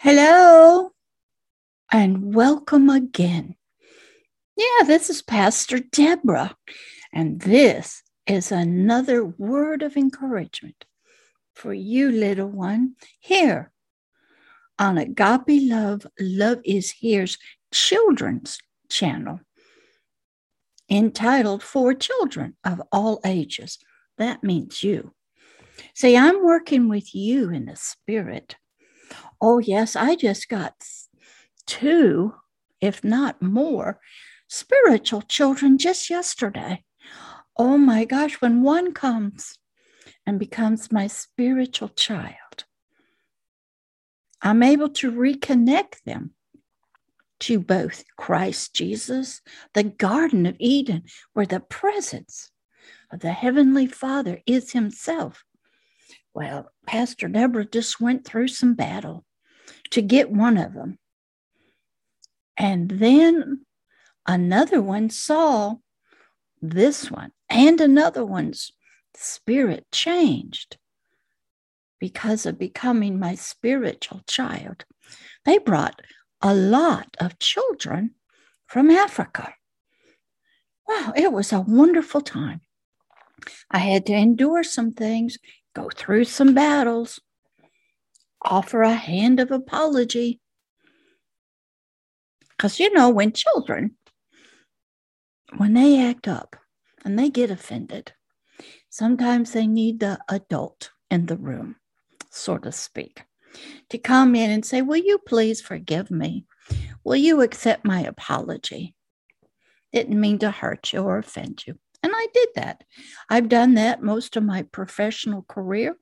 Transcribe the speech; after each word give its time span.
Hello 0.00 0.92
and 1.90 2.32
welcome 2.32 2.88
again. 2.88 3.56
Yeah, 4.56 4.86
this 4.86 5.10
is 5.10 5.22
Pastor 5.22 5.80
Deborah, 5.80 6.54
and 7.12 7.40
this 7.40 8.04
is 8.24 8.52
another 8.52 9.24
word 9.24 9.82
of 9.82 9.96
encouragement 9.96 10.84
for 11.52 11.74
you, 11.74 12.12
little 12.12 12.46
one, 12.46 12.94
here 13.18 13.72
on 14.78 14.98
Agape 14.98 15.68
Love, 15.68 16.06
Love 16.20 16.60
is 16.64 16.94
Here's 17.00 17.36
children's 17.72 18.60
channel 18.88 19.40
entitled 20.88 21.60
For 21.60 21.92
Children 21.92 22.56
of 22.62 22.80
All 22.92 23.20
Ages. 23.24 23.80
That 24.16 24.44
means 24.44 24.84
you. 24.84 25.12
See, 25.96 26.16
I'm 26.16 26.44
working 26.44 26.88
with 26.88 27.16
you 27.16 27.50
in 27.50 27.64
the 27.64 27.74
spirit 27.74 28.54
Oh, 29.40 29.58
yes, 29.58 29.94
I 29.94 30.16
just 30.16 30.48
got 30.48 30.74
two, 31.66 32.34
if 32.80 33.04
not 33.04 33.40
more, 33.40 34.00
spiritual 34.48 35.22
children 35.22 35.78
just 35.78 36.10
yesterday. 36.10 36.84
Oh 37.56 37.78
my 37.78 38.04
gosh, 38.04 38.40
when 38.40 38.62
one 38.62 38.92
comes 38.92 39.58
and 40.26 40.38
becomes 40.38 40.90
my 40.90 41.06
spiritual 41.06 41.88
child, 41.90 42.64
I'm 44.42 44.62
able 44.62 44.88
to 44.90 45.10
reconnect 45.10 46.02
them 46.04 46.32
to 47.40 47.60
both 47.60 48.04
Christ 48.16 48.74
Jesus, 48.74 49.40
the 49.74 49.84
Garden 49.84 50.46
of 50.46 50.56
Eden, 50.58 51.04
where 51.32 51.46
the 51.46 51.60
presence 51.60 52.50
of 53.12 53.20
the 53.20 53.32
Heavenly 53.32 53.86
Father 53.86 54.40
is 54.46 54.72
Himself. 54.72 55.44
Well, 56.34 56.70
Pastor 56.86 57.28
Deborah 57.28 57.64
just 57.64 58.00
went 58.00 58.24
through 58.24 58.48
some 58.48 58.74
battle 58.74 59.24
to 59.90 60.02
get 60.02 60.30
one 60.30 60.56
of 60.56 60.74
them. 60.74 60.98
And 62.56 62.90
then 62.90 63.64
another 64.26 64.82
one 64.82 65.10
saw 65.10 65.76
this 66.60 67.10
one, 67.10 67.32
and 67.48 67.80
another 67.80 68.24
one's 68.24 68.72
spirit 69.14 69.86
changed 69.92 70.76
because 72.00 72.46
of 72.46 72.58
becoming 72.58 73.18
my 73.18 73.34
spiritual 73.34 74.22
child. 74.26 74.84
They 75.44 75.58
brought 75.58 76.00
a 76.42 76.54
lot 76.54 77.16
of 77.20 77.38
children 77.38 78.14
from 78.66 78.90
Africa. 78.90 79.54
Wow, 80.86 81.12
it 81.16 81.32
was 81.32 81.52
a 81.52 81.60
wonderful 81.60 82.20
time. 82.20 82.60
I 83.70 83.78
had 83.78 84.06
to 84.06 84.14
endure 84.14 84.62
some 84.62 84.92
things, 84.92 85.38
go 85.74 85.90
through 85.94 86.24
some 86.24 86.54
battles, 86.54 87.20
offer 88.42 88.82
a 88.82 88.94
hand 88.94 89.40
of 89.40 89.50
apology. 89.50 90.40
Because, 92.50 92.80
you 92.80 92.92
know, 92.92 93.10
when 93.10 93.32
children, 93.32 93.96
when 95.56 95.74
they 95.74 96.00
act 96.00 96.26
up 96.28 96.56
and 97.04 97.18
they 97.18 97.30
get 97.30 97.50
offended, 97.50 98.12
sometimes 98.90 99.52
they 99.52 99.66
need 99.66 100.00
the 100.00 100.18
adult 100.28 100.90
in 101.10 101.26
the 101.26 101.36
room, 101.36 101.76
so 102.30 102.58
to 102.58 102.72
speak, 102.72 103.22
to 103.90 103.98
come 103.98 104.34
in 104.34 104.50
and 104.50 104.64
say, 104.64 104.82
Will 104.82 104.96
you 104.96 105.18
please 105.18 105.60
forgive 105.60 106.10
me? 106.10 106.44
Will 107.04 107.16
you 107.16 107.42
accept 107.42 107.84
my 107.84 108.00
apology? 108.00 108.94
Didn't 109.92 110.20
mean 110.20 110.38
to 110.40 110.50
hurt 110.50 110.92
you 110.92 111.00
or 111.00 111.18
offend 111.18 111.66
you. 111.66 111.78
And 112.02 112.12
I 112.14 112.26
did 112.32 112.48
that. 112.56 112.84
I've 113.30 113.48
done 113.48 113.74
that 113.74 114.02
most 114.02 114.36
of 114.36 114.42
my 114.42 114.62
professional 114.62 115.42
career 115.42 115.96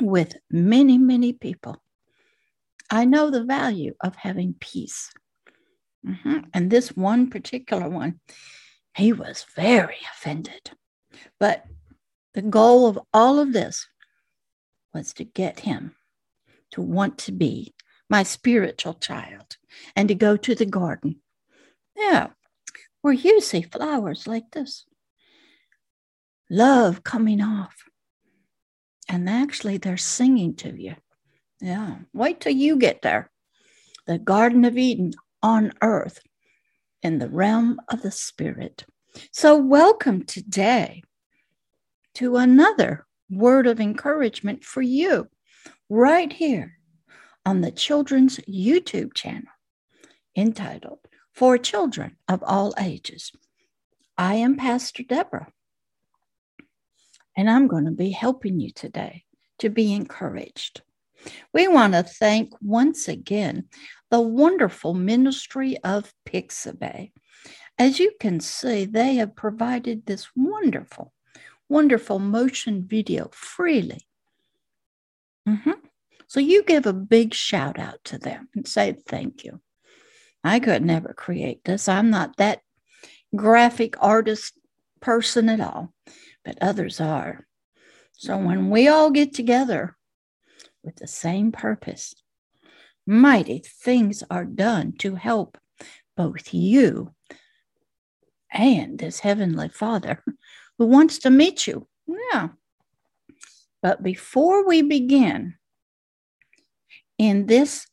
with 0.00 0.36
many, 0.50 0.98
many 0.98 1.32
people. 1.32 1.82
I 2.90 3.04
know 3.04 3.30
the 3.30 3.44
value 3.44 3.94
of 4.00 4.16
having 4.16 4.54
peace. 4.60 5.10
Mm-hmm. 6.06 6.38
And 6.54 6.70
this 6.70 6.96
one 6.96 7.30
particular 7.30 7.88
one, 7.88 8.20
he 8.96 9.12
was 9.12 9.44
very 9.54 9.98
offended. 10.12 10.70
But 11.40 11.64
the 12.34 12.42
goal 12.42 12.86
of 12.86 12.98
all 13.12 13.38
of 13.38 13.52
this 13.52 13.86
was 14.94 15.12
to 15.14 15.24
get 15.24 15.60
him 15.60 15.94
to 16.72 16.82
want 16.82 17.18
to 17.18 17.32
be 17.32 17.74
my 18.08 18.22
spiritual 18.22 18.94
child 18.94 19.56
and 19.94 20.08
to 20.08 20.14
go 20.14 20.36
to 20.36 20.54
the 20.54 20.66
garden. 20.66 21.20
Yeah, 21.96 22.28
where 23.02 23.14
you 23.14 23.40
see 23.40 23.62
flowers 23.62 24.26
like 24.26 24.50
this. 24.52 24.84
Love 26.48 27.02
coming 27.02 27.40
off 27.40 27.74
and 29.08 29.28
actually 29.28 29.78
they're 29.78 29.96
singing 29.96 30.54
to 30.56 30.70
you. 30.70 30.96
Yeah, 31.60 31.96
wait 32.12 32.40
till 32.40 32.52
you 32.52 32.76
get 32.76 33.02
there. 33.02 33.30
The 34.06 34.18
Garden 34.18 34.64
of 34.64 34.76
Eden 34.76 35.12
on 35.42 35.72
earth 35.82 36.20
in 37.02 37.18
the 37.18 37.28
realm 37.28 37.80
of 37.90 38.02
the 38.02 38.10
Spirit. 38.10 38.84
So, 39.32 39.56
welcome 39.56 40.24
today 40.24 41.02
to 42.14 42.36
another 42.36 43.06
word 43.30 43.66
of 43.66 43.80
encouragement 43.80 44.64
for 44.64 44.82
you 44.82 45.28
right 45.88 46.32
here 46.32 46.78
on 47.44 47.60
the 47.60 47.70
Children's 47.70 48.38
YouTube 48.40 49.14
channel 49.14 49.48
entitled 50.36 50.98
For 51.32 51.56
Children 51.58 52.16
of 52.28 52.42
All 52.42 52.74
Ages. 52.78 53.32
I 54.18 54.34
am 54.36 54.56
Pastor 54.56 55.02
Deborah. 55.02 55.48
And 57.36 57.50
I'm 57.50 57.66
going 57.66 57.84
to 57.84 57.90
be 57.90 58.10
helping 58.10 58.60
you 58.60 58.70
today 58.70 59.24
to 59.58 59.68
be 59.68 59.92
encouraged. 59.92 60.82
We 61.52 61.68
want 61.68 61.94
to 61.94 62.02
thank 62.02 62.52
once 62.60 63.08
again 63.08 63.64
the 64.10 64.20
wonderful 64.20 64.94
ministry 64.94 65.76
of 65.84 66.12
Pixabay. 66.26 67.12
As 67.78 67.98
you 67.98 68.12
can 68.20 68.40
see, 68.40 68.84
they 68.84 69.16
have 69.16 69.36
provided 69.36 70.06
this 70.06 70.28
wonderful, 70.34 71.12
wonderful 71.68 72.18
motion 72.18 72.86
video 72.86 73.28
freely. 73.32 74.06
Mm-hmm. 75.48 75.72
So 76.26 76.40
you 76.40 76.62
give 76.62 76.86
a 76.86 76.92
big 76.92 77.34
shout 77.34 77.78
out 77.78 78.02
to 78.04 78.18
them 78.18 78.48
and 78.54 78.66
say 78.66 78.92
thank 78.92 79.44
you. 79.44 79.60
I 80.42 80.60
could 80.60 80.84
never 80.84 81.12
create 81.12 81.64
this. 81.64 81.88
I'm 81.88 82.10
not 82.10 82.36
that 82.36 82.60
graphic 83.34 83.96
artist 84.02 84.54
person 85.00 85.48
at 85.48 85.60
all 85.60 85.92
but 86.46 86.56
others 86.62 87.00
are. 87.00 87.44
So 88.12 88.38
when 88.38 88.70
we 88.70 88.86
all 88.88 89.10
get 89.10 89.34
together 89.34 89.96
with 90.82 90.96
the 90.96 91.08
same 91.08 91.50
purpose, 91.50 92.14
mighty 93.06 93.58
things 93.58 94.22
are 94.30 94.44
done 94.44 94.94
to 95.00 95.16
help 95.16 95.58
both 96.16 96.54
you 96.54 97.12
and 98.52 98.98
this 98.98 99.20
Heavenly 99.20 99.68
Father 99.68 100.22
who 100.78 100.86
wants 100.86 101.18
to 101.18 101.30
meet 101.30 101.66
you. 101.66 101.88
Yeah. 102.06 102.48
But 103.82 104.02
before 104.02 104.66
we 104.66 104.82
begin 104.82 105.56
in 107.18 107.46
this 107.46 107.86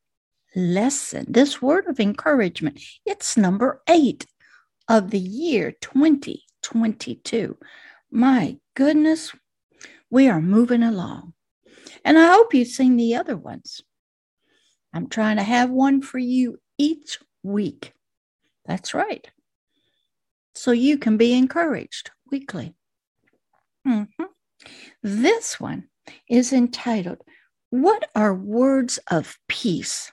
lesson, 0.56 1.26
this 1.28 1.62
word 1.62 1.88
of 1.88 2.00
encouragement, 2.00 2.80
it's 3.06 3.36
number 3.36 3.82
eight 3.90 4.28
of 4.88 5.10
the 5.10 5.20
year 5.20 5.74
2022 5.82 7.58
my 8.14 8.58
goodness, 8.76 9.34
we 10.12 10.30
are 10.30 10.40
moving 10.40 10.84
along. 10.84 11.34
And 12.06 12.18
I 12.18 12.32
hope 12.34 12.54
you've 12.54 12.68
seen 12.68 12.96
the 12.96 13.16
other 13.16 13.36
ones. 13.36 13.82
I'm 14.94 15.10
trying 15.10 15.38
to 15.38 15.44
have 15.44 15.72
one 15.72 16.04
for 16.04 16.20
you 16.20 16.60
each 16.78 17.18
week. 17.42 17.94
That's 18.68 18.94
right. 18.94 19.28
So 20.54 20.72
you 20.72 21.00
can 21.00 21.18
be 21.18 21.34
encouraged 21.34 22.12
weekly. 22.32 22.76
Mm-hmm. 23.88 24.26
This 25.02 25.60
one 25.60 25.90
is 26.30 26.54
entitled, 26.54 27.24
What 27.72 28.08
Are 28.14 28.36
Words 28.36 29.00
of 29.10 29.38
Peace 29.48 30.12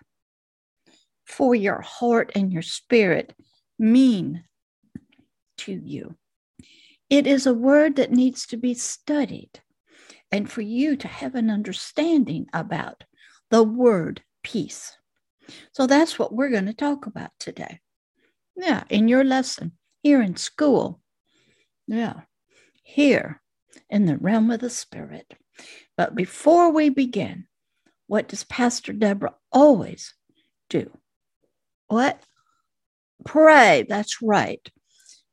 for 1.27 1.55
Your 1.55 1.83
Heart 1.83 2.33
and 2.35 2.51
Your 2.51 2.63
Spirit 2.63 3.35
Mean 3.79 4.45
to 5.59 5.73
You? 5.73 6.17
It 7.11 7.27
is 7.27 7.47
a 7.47 7.53
word 7.53 7.97
that 7.97 8.13
needs 8.13 8.47
to 8.47 8.57
be 8.57 8.73
studied 8.75 9.61
and 10.31 10.51
for 10.51 10.63
you 10.63 10.97
to 10.97 11.09
have 11.09 11.35
an 11.35 11.51
understanding 11.51 12.47
about 12.53 13.05
the 13.51 13.65
word 13.65 14.23
peace. 14.45 14.97
So 15.73 15.87
that's 15.87 16.19
what 16.19 16.33
we're 16.33 16.51
going 16.51 16.67
to 16.67 16.73
talk 16.73 17.07
about 17.07 17.33
today. 17.41 17.81
Yeah, 18.57 18.85
in 18.89 19.09
your 19.09 19.25
lesson, 19.25 19.73
here 20.03 20.23
in 20.23 20.37
school. 20.37 21.01
Yeah, 21.89 22.21
here 22.85 23.43
in 23.89 24.07
the 24.07 24.17
realm 24.17 24.51
of 24.53 24.61
the 24.61 24.71
Spirit. 24.71 25.35
But 25.97 26.15
before 26.15 26.71
we 26.71 26.91
begin, 26.91 27.47
what 28.07 28.29
does 28.29 28.45
Pastor 28.45 28.93
Deborah 28.93 29.35
always 29.53 30.15
do? 30.69 30.91
What? 31.89 32.23
Pray. 33.25 33.85
That's 33.89 34.23
right. 34.23 34.67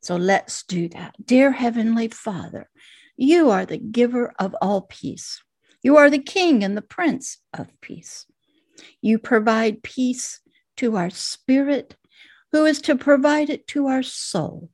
So 0.07 0.15
let's 0.15 0.63
do 0.63 0.87
that. 0.89 1.15
Dear 1.21 1.51
Heavenly 1.51 2.07
Father, 2.07 2.69
you 3.17 3.49
are 3.49 3.65
the 3.65 3.77
giver 3.77 4.33
of 4.39 4.55
all 4.61 4.83
peace. 4.83 5.43
You 5.83 5.97
are 5.97 6.09
the 6.09 6.17
King 6.17 6.63
and 6.63 6.77
the 6.77 6.81
Prince 6.81 7.39
of 7.53 7.67
Peace. 7.81 8.25
You 9.01 9.19
provide 9.19 9.83
peace 9.83 10.39
to 10.77 10.95
our 10.95 11.09
spirit, 11.09 11.97
who 12.53 12.63
is 12.63 12.79
to 12.83 12.95
provide 12.95 13.49
it 13.49 13.67
to 13.67 13.87
our 13.87 14.01
soul, 14.01 14.69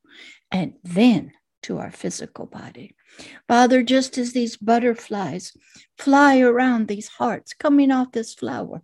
and 0.51 0.73
then 0.83 1.31
to 1.63 1.79
our 1.79 1.89
physical 1.89 2.45
body. 2.45 2.95
Father, 3.47 3.81
just 3.81 4.19
as 4.19 4.33
these 4.33 4.55
butterflies 4.55 5.51
fly 5.97 6.41
around 6.41 6.87
these 6.87 7.07
hearts 7.07 7.55
coming 7.55 7.89
off 7.89 8.11
this 8.11 8.35
flower, 8.35 8.83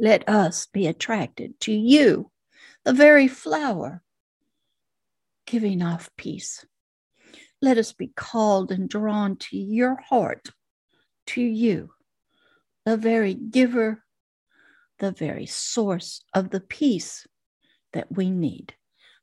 let 0.00 0.28
us 0.28 0.66
be 0.66 0.88
attracted 0.88 1.60
to 1.60 1.72
you, 1.72 2.32
the 2.84 2.92
very 2.92 3.28
flower, 3.28 4.02
giving 5.52 5.82
off 5.82 6.08
peace. 6.16 6.64
Let 7.60 7.76
us 7.76 7.92
be 7.92 8.06
called 8.16 8.72
and 8.72 8.88
drawn 8.88 9.36
to 9.36 9.58
your 9.58 10.00
heart, 10.08 10.48
to 11.26 11.42
you, 11.42 11.90
the 12.86 12.96
very 12.96 13.34
giver, 13.34 14.02
the 14.98 15.12
very 15.12 15.44
source 15.44 16.24
of 16.32 16.48
the 16.48 16.60
peace 16.60 17.26
that 17.92 18.10
we 18.10 18.30
need 18.30 18.72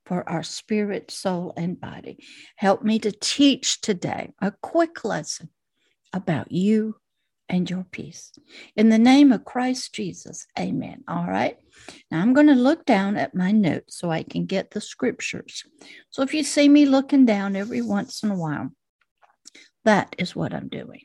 for 0.06 0.30
our 0.30 0.44
spirit, 0.44 1.10
soul, 1.10 1.52
and 1.58 1.81
body. 1.81 2.24
Help 2.58 2.84
me 2.84 3.00
to 3.00 3.12
teach 3.12 3.81
today 3.81 4.31
a 4.40 4.54
quick 4.62 5.04
lesson 5.04 5.50
about 6.14 6.52
you 6.52 6.96
and 7.50 7.69
your 7.69 7.86
peace. 7.92 8.31
In 8.75 8.90
the 8.90 9.00
name 9.00 9.31
of 9.31 9.44
Christ 9.44 9.94
Jesus, 9.94 10.46
amen. 10.57 11.04
All 11.07 11.25
right. 11.25 11.57
Now 12.12 12.22
I'm 12.22 12.34
going 12.34 12.48
to 12.48 12.56
look 12.56 12.86
down 12.86 13.18
at 13.18 13.36
my 13.36 13.51
notes 13.51 13.98
so 13.98 14.12
I 14.12 14.24
can 14.24 14.46
get 14.46 14.72
the 14.72 14.81
scriptures. 14.81 15.63
So 16.12 16.22
if 16.22 16.34
you 16.34 16.44
see 16.44 16.69
me 16.69 16.86
looking 16.86 17.25
down 17.25 17.56
every 17.56 17.81
once 17.81 18.24
in 18.24 18.31
a 18.31 18.36
while, 18.36 18.69
that 19.86 20.16
is 20.18 20.36
what 20.36 20.54
I'm 20.54 20.69
doing. 20.69 21.01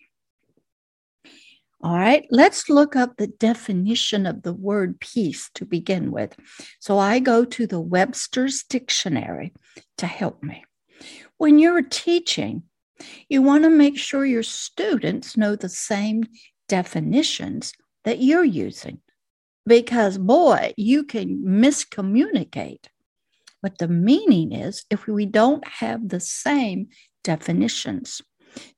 All 1.82 1.96
right, 1.98 2.26
let's 2.30 2.70
look 2.70 2.96
up 2.96 3.16
the 3.16 3.26
definition 3.26 4.24
of 4.24 4.42
the 4.42 4.54
word 4.54 5.00
peace 5.00 5.50
to 5.54 5.66
begin 5.66 6.10
with. 6.10 6.34
So 6.80 6.98
I 6.98 7.18
go 7.18 7.44
to 7.44 7.66
the 7.66 7.80
Webster's 7.80 8.62
Dictionary 8.62 9.52
to 9.98 10.06
help 10.06 10.42
me. 10.42 10.64
When 11.36 11.58
you're 11.58 11.82
teaching, 11.82 12.62
you 13.28 13.42
want 13.42 13.64
to 13.64 13.70
make 13.70 13.98
sure 13.98 14.24
your 14.24 14.42
students 14.42 15.36
know 15.36 15.56
the 15.56 15.68
same 15.68 16.24
definitions 16.68 17.72
that 18.04 18.20
you're 18.20 18.44
using 18.44 19.00
because, 19.66 20.18
boy, 20.18 20.72
you 20.76 21.04
can 21.04 21.42
miscommunicate. 21.44 22.86
But 23.62 23.78
the 23.78 23.88
meaning 23.88 24.52
is 24.52 24.84
if 24.90 25.06
we 25.06 25.26
don't 25.26 25.66
have 25.66 26.08
the 26.08 26.20
same 26.20 26.88
definitions. 27.22 28.20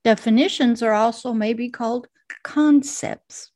Definitions 0.05 0.83
are 0.83 0.93
also 0.93 1.33
maybe 1.33 1.69
called 1.69 2.07
concepts, 2.45 3.51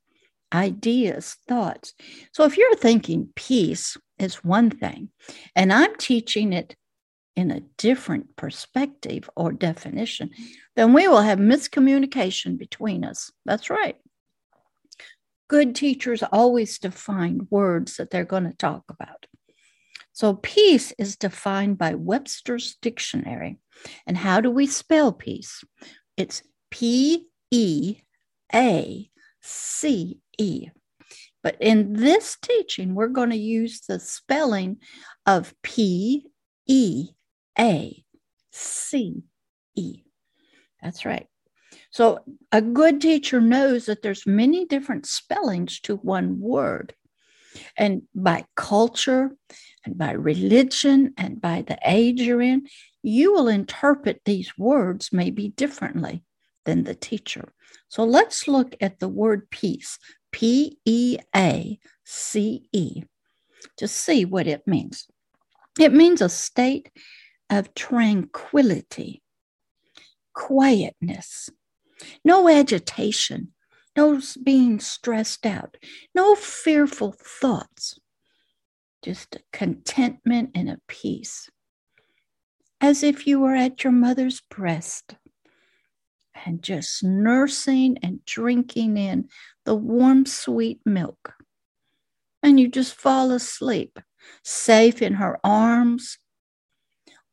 ideas, 0.52 1.36
thoughts. 1.48 1.94
So 2.32 2.44
if 2.44 2.58
you're 2.58 2.74
thinking 2.74 3.28
peace 3.36 3.96
is 4.18 4.44
one 4.44 4.70
thing, 4.70 5.10
and 5.54 5.72
I'm 5.72 5.96
teaching 5.96 6.52
it 6.52 6.74
in 7.40 7.50
a 7.50 7.62
different 7.78 8.36
perspective 8.36 9.28
or 9.34 9.50
definition, 9.52 10.30
then 10.76 10.92
we 10.92 11.08
will 11.08 11.22
have 11.22 11.38
miscommunication 11.38 12.58
between 12.58 13.04
us. 13.04 13.32
That's 13.44 13.70
right. 13.70 13.96
Good 15.48 15.74
teachers 15.74 16.22
always 16.22 16.78
define 16.78 17.48
words 17.50 17.96
that 17.96 18.10
they're 18.10 18.24
going 18.24 18.44
to 18.44 18.56
talk 18.56 18.84
about. 18.88 19.26
So, 20.12 20.34
peace 20.34 20.92
is 20.98 21.16
defined 21.16 21.78
by 21.78 21.94
Webster's 21.94 22.76
dictionary. 22.82 23.58
And 24.06 24.16
how 24.16 24.40
do 24.40 24.50
we 24.50 24.66
spell 24.66 25.12
peace? 25.12 25.64
It's 26.16 26.42
P 26.70 27.26
E 27.50 28.02
a 28.54 29.10
C 29.40 30.18
E. 30.38 30.68
But 31.42 31.56
in 31.60 31.94
this 31.94 32.36
teaching, 32.40 32.94
we're 32.94 33.08
going 33.08 33.30
to 33.30 33.36
use 33.36 33.80
the 33.80 33.98
spelling 33.98 34.78
of 35.26 35.54
P 35.62 36.26
E 36.66 37.10
A 37.60 38.02
C 38.50 39.22
E. 39.76 40.02
That's 40.82 41.04
right. 41.04 41.26
So 41.90 42.20
a 42.50 42.62
good 42.62 43.00
teacher 43.00 43.40
knows 43.40 43.86
that 43.86 44.02
there's 44.02 44.26
many 44.26 44.64
different 44.64 45.06
spellings 45.06 45.78
to 45.80 45.96
one 45.96 46.40
word. 46.40 46.94
And 47.76 48.02
by 48.14 48.44
culture 48.56 49.30
and 49.84 49.98
by 49.98 50.12
religion 50.12 51.12
and 51.16 51.40
by 51.40 51.62
the 51.62 51.78
age 51.84 52.20
you're 52.20 52.40
in, 52.40 52.66
you 53.02 53.32
will 53.32 53.48
interpret 53.48 54.22
these 54.24 54.56
words 54.56 55.10
maybe 55.12 55.48
differently 55.50 56.22
than 56.64 56.84
the 56.84 56.94
teacher. 56.94 57.52
So 57.88 58.04
let's 58.04 58.46
look 58.46 58.74
at 58.80 59.00
the 59.00 59.08
word 59.08 59.50
peace, 59.50 59.98
P 60.32 60.78
E 60.84 61.18
A 61.34 61.78
C 62.04 62.68
E, 62.72 63.02
to 63.76 63.88
see 63.88 64.24
what 64.24 64.46
it 64.46 64.66
means. 64.66 65.08
It 65.78 65.92
means 65.92 66.20
a 66.20 66.28
state 66.28 66.90
of 67.50 67.74
tranquility, 67.74 69.22
quietness, 70.32 71.50
no 72.24 72.48
agitation, 72.48 73.52
no 73.96 74.20
being 74.42 74.78
stressed 74.78 75.44
out, 75.44 75.76
no 76.14 76.34
fearful 76.34 77.12
thoughts, 77.12 77.98
just 79.02 79.36
a 79.36 79.40
contentment 79.52 80.50
and 80.54 80.70
a 80.70 80.78
peace, 80.86 81.50
as 82.80 83.02
if 83.02 83.26
you 83.26 83.40
were 83.40 83.56
at 83.56 83.82
your 83.82 83.92
mother's 83.92 84.40
breast 84.48 85.16
and 86.46 86.62
just 86.62 87.02
nursing 87.02 87.98
and 88.02 88.24
drinking 88.24 88.96
in 88.96 89.28
the 89.64 89.74
warm, 89.74 90.24
sweet 90.24 90.80
milk. 90.86 91.34
And 92.42 92.58
you 92.58 92.68
just 92.68 92.94
fall 92.94 93.32
asleep, 93.32 93.98
safe 94.42 95.02
in 95.02 95.14
her 95.14 95.38
arms 95.44 96.16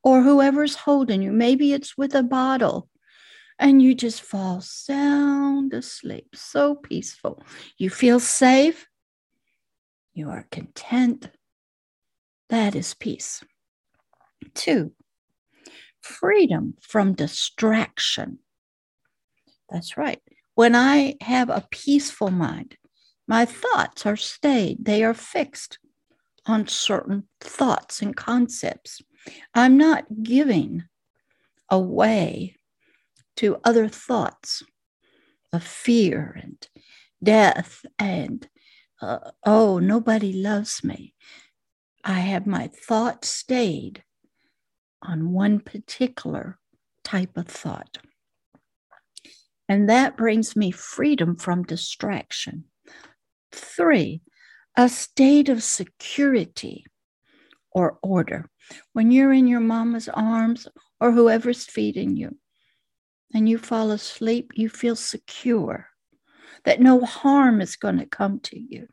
or 0.08 0.22
whoever's 0.22 0.76
holding 0.76 1.22
you. 1.22 1.34
Maybe 1.34 1.74
it's 1.74 1.98
with 1.98 2.16
a 2.16 2.24
bottle. 2.24 2.88
And 3.60 3.82
you 3.82 3.94
just 3.94 4.22
fall 4.22 4.62
sound 4.62 5.74
asleep, 5.74 6.28
so 6.34 6.76
peaceful. 6.76 7.44
You 7.78 7.90
feel 7.90 8.22
safe. 8.22 8.88
You 10.14 10.30
are 10.30 10.48
content. 10.50 11.30
That 12.48 12.74
is 12.74 12.94
peace. 12.94 13.44
Two, 14.54 14.94
freedom 16.00 16.76
from 16.80 17.12
distraction. 17.12 18.40
That's 19.70 19.98
right. 19.98 20.22
When 20.56 20.74
I 20.74 21.16
have 21.20 21.50
a 21.50 21.68
peaceful 21.70 22.32
mind, 22.32 22.78
my 23.28 23.44
thoughts 23.44 24.06
are 24.06 24.16
stayed, 24.16 24.86
they 24.86 25.04
are 25.04 25.14
fixed 25.14 25.80
on 26.46 26.66
certain 26.66 27.28
thoughts 27.42 28.02
and 28.02 28.16
concepts. 28.16 29.02
I'm 29.54 29.78
not 29.78 30.06
giving 30.24 30.84
away 31.70 32.56
to 33.38 33.58
other 33.64 33.88
thoughts 33.88 34.64
of 35.54 35.64
fear 35.64 36.40
and 36.42 36.68
death 37.24 37.86
and, 37.98 38.48
uh, 39.02 39.32
oh, 39.46 39.80
nobody 39.80 40.34
loves 40.34 40.84
me. 40.84 41.14
I 42.04 42.20
have 42.20 42.48
my 42.48 42.68
thoughts 42.68 43.30
stayed 43.30 44.04
on 45.02 45.34
one 45.34 45.60
particular 45.60 46.58
type 47.04 47.38
of 47.38 47.48
thought. 47.48 47.98
And 49.70 49.90
that 49.90 50.16
brings 50.16 50.56
me 50.56 50.72
freedom 50.72 51.36
from 51.36 51.64
distraction. 51.64 52.66
Three, 53.52 54.22
a 54.76 54.88
state 54.90 55.50
of 55.50 55.64
security 55.64 56.86
or 57.78 58.00
order. 58.02 58.50
When 58.94 59.12
you're 59.12 59.32
in 59.32 59.46
your 59.46 59.60
mama's 59.60 60.10
arms 60.10 60.68
or 61.00 61.12
whoever's 61.12 61.64
feeding 61.64 62.18
you 62.18 62.36
and 63.36 63.48
you 63.48 63.60
fall 63.60 63.92
asleep, 63.92 64.54
you 64.56 64.68
feel 64.68 64.96
secure 64.96 65.88
that 66.66 66.82
no 66.82 67.02
harm 67.02 67.62
is 67.62 67.76
going 67.76 68.00
to 68.00 68.08
come 68.08 68.40
to 68.40 68.60
you, 68.60 68.88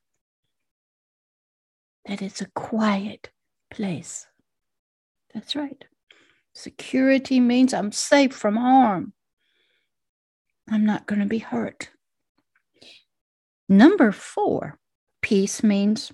that 2.04 2.20
it's 2.20 2.42
a 2.42 2.50
quiet 2.54 3.30
place. 3.70 4.26
That's 5.32 5.56
right. 5.56 5.82
Security 6.52 7.40
means 7.40 7.72
I'm 7.72 7.90
safe 7.90 8.34
from 8.34 8.56
harm. 8.56 9.14
I'm 10.70 10.84
not 10.84 11.06
going 11.06 11.20
to 11.20 11.26
be 11.26 11.38
hurt. 11.38 11.88
Number 13.66 14.12
four, 14.12 14.78
peace 15.22 15.62
means 15.62 16.12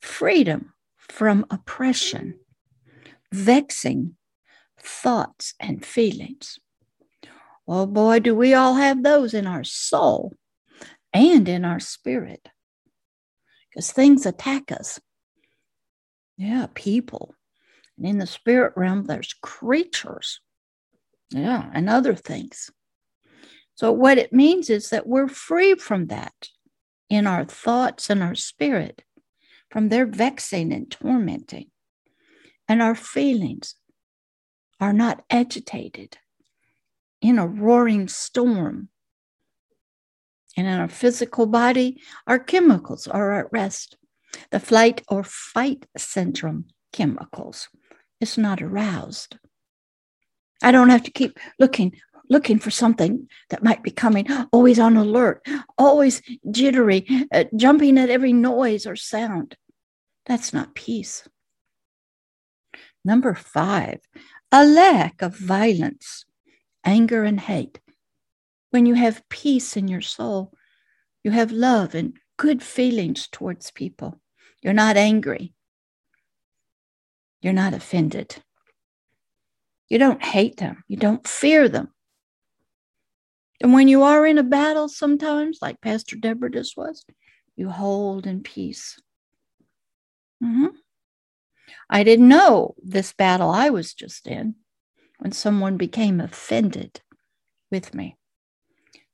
freedom 0.00 0.72
from 1.08 1.46
oppression, 1.50 2.38
vexing 3.32 4.16
thoughts 4.80 5.54
and 5.60 5.84
feelings. 5.84 6.58
Oh 7.66 7.86
boy, 7.86 8.20
do 8.20 8.34
we 8.34 8.54
all 8.54 8.74
have 8.74 9.02
those 9.02 9.34
in 9.34 9.46
our 9.46 9.64
soul 9.64 10.32
and 11.12 11.48
in 11.48 11.64
our 11.64 11.80
spirit 11.80 12.48
because 13.70 13.92
things 13.92 14.26
attack 14.26 14.72
us. 14.72 14.98
Yeah, 16.36 16.66
people. 16.74 17.34
And 17.96 18.06
in 18.06 18.18
the 18.18 18.26
spirit 18.26 18.72
realm, 18.76 19.04
there's 19.04 19.34
creatures 19.42 20.40
yeah, 21.30 21.70
and 21.74 21.88
other 21.88 22.14
things. 22.14 22.70
So, 23.74 23.92
what 23.92 24.18
it 24.18 24.32
means 24.32 24.70
is 24.70 24.90
that 24.90 25.06
we're 25.06 25.28
free 25.28 25.74
from 25.74 26.06
that 26.06 26.48
in 27.10 27.26
our 27.26 27.44
thoughts 27.44 28.10
and 28.10 28.22
our 28.22 28.34
spirit 28.34 29.02
from 29.70 29.88
their 29.88 30.06
vexing 30.06 30.72
and 30.72 30.90
tormenting. 30.90 31.70
And 32.68 32.82
our 32.82 32.94
feelings 32.94 33.74
are 34.80 34.92
not 34.92 35.24
agitated 35.30 36.18
in 37.20 37.38
a 37.38 37.46
roaring 37.46 38.08
storm. 38.08 38.88
And 40.56 40.66
in 40.66 40.78
our 40.78 40.88
physical 40.88 41.46
body, 41.46 42.00
our 42.26 42.38
chemicals 42.38 43.06
are 43.06 43.40
at 43.40 43.52
rest. 43.52 43.96
The 44.50 44.60
flight 44.60 45.02
or 45.08 45.24
fight 45.24 45.86
syndrome 45.96 46.66
chemicals 46.92 47.68
is 48.20 48.36
not 48.36 48.60
aroused. 48.60 49.38
I 50.62 50.72
don't 50.72 50.90
have 50.90 51.04
to 51.04 51.10
keep 51.10 51.38
looking 51.58 51.92
looking 52.28 52.58
for 52.58 52.70
something 52.70 53.28
that 53.50 53.62
might 53.62 53.82
be 53.82 53.90
coming, 53.90 54.26
always 54.52 54.78
on 54.78 54.96
alert, 54.96 55.46
always 55.76 56.22
jittery, 56.50 57.06
uh, 57.32 57.44
jumping 57.56 57.98
at 57.98 58.10
every 58.10 58.32
noise 58.32 58.86
or 58.86 58.96
sound. 58.96 59.56
That's 60.26 60.52
not 60.52 60.74
peace. 60.74 61.26
Number 63.04 63.34
five, 63.34 64.00
a 64.52 64.64
lack 64.64 65.22
of 65.22 65.36
violence, 65.36 66.24
anger, 66.84 67.24
and 67.24 67.40
hate. 67.40 67.80
When 68.70 68.84
you 68.84 68.94
have 68.94 69.28
peace 69.28 69.76
in 69.76 69.88
your 69.88 70.02
soul, 70.02 70.52
you 71.24 71.30
have 71.30 71.50
love 71.50 71.94
and 71.94 72.18
good 72.36 72.62
feelings 72.62 73.28
towards 73.28 73.70
people. 73.70 74.20
You're 74.62 74.74
not 74.74 74.96
angry. 74.96 75.54
You're 77.40 77.52
not 77.52 77.74
offended. 77.74 78.36
You 79.88 79.98
don't 79.98 80.22
hate 80.22 80.58
them. 80.58 80.84
You 80.88 80.96
don't 80.96 81.26
fear 81.26 81.68
them. 81.68 81.88
And 83.60 83.72
when 83.72 83.88
you 83.88 84.02
are 84.02 84.24
in 84.24 84.38
a 84.38 84.44
battle, 84.44 84.88
sometimes, 84.88 85.58
like 85.60 85.80
Pastor 85.80 86.16
Deborah 86.16 86.50
just 86.50 86.76
was, 86.76 87.04
you 87.56 87.68
hold 87.68 88.26
in 88.26 88.42
peace. 88.42 89.00
Mm-hmm. 90.42 90.68
I 91.90 92.04
didn't 92.04 92.28
know 92.28 92.74
this 92.82 93.12
battle 93.12 93.50
I 93.50 93.70
was 93.70 93.94
just 93.94 94.26
in 94.26 94.54
when 95.18 95.32
someone 95.32 95.76
became 95.76 96.20
offended 96.20 97.00
with 97.70 97.94
me, 97.94 98.16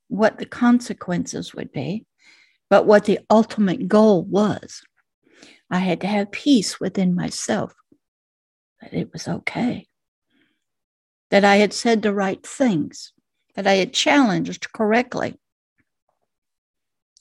what 0.08 0.38
the 0.38 0.46
consequences 0.46 1.54
would 1.54 1.72
be, 1.72 2.04
but 2.68 2.86
what 2.86 3.06
the 3.06 3.20
ultimate 3.30 3.88
goal 3.88 4.22
was. 4.22 4.82
I 5.70 5.78
had 5.78 6.02
to 6.02 6.06
have 6.06 6.30
peace 6.30 6.78
within 6.78 7.14
myself 7.14 7.72
that 8.82 8.92
it 8.92 9.10
was 9.12 9.26
okay, 9.26 9.86
that 11.30 11.44
I 11.44 11.56
had 11.56 11.72
said 11.72 12.02
the 12.02 12.12
right 12.12 12.44
things, 12.46 13.13
that 13.54 13.66
I 13.66 13.74
had 13.74 13.92
challenged 13.92 14.72
correctly, 14.72 15.38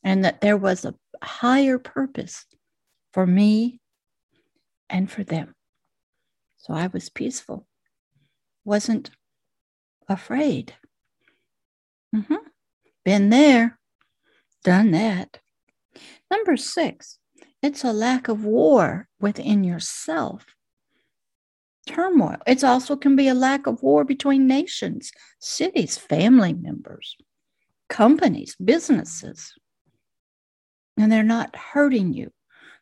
and 0.04 0.26
that 0.26 0.42
there 0.42 0.58
was 0.58 0.86
a 0.86 0.96
higher 1.24 1.78
purpose 1.78 2.46
for 3.12 3.26
me 3.26 3.80
and 4.90 5.10
for 5.10 5.24
them. 5.24 5.54
So 6.58 6.74
I 6.74 6.88
was 6.88 7.10
peaceful, 7.10 7.68
wasn't 8.66 9.12
afraid. 10.08 10.76
Mm-hmm. 12.16 12.36
Been 13.06 13.30
there, 13.30 13.80
done 14.64 14.92
that. 14.92 15.40
Number 16.32 16.58
six, 16.58 17.20
it's 17.62 17.84
a 17.84 17.94
lack 17.94 18.28
of 18.28 18.44
war 18.44 19.08
within 19.20 19.64
yourself 19.64 20.46
turmoil. 21.88 22.38
It 22.48 22.64
also 22.64 22.96
can 22.96 23.16
be 23.16 23.28
a 23.28 23.34
lack 23.34 23.68
of 23.68 23.84
war 23.84 24.04
between 24.04 24.48
nations, 24.48 25.12
cities, 25.40 25.98
family 25.98 26.54
members, 26.54 27.16
companies, 27.90 28.56
businesses. 28.64 29.54
And 30.98 31.12
they're 31.12 31.24
not 31.24 31.56
hurting 31.56 32.14
you, 32.14 32.32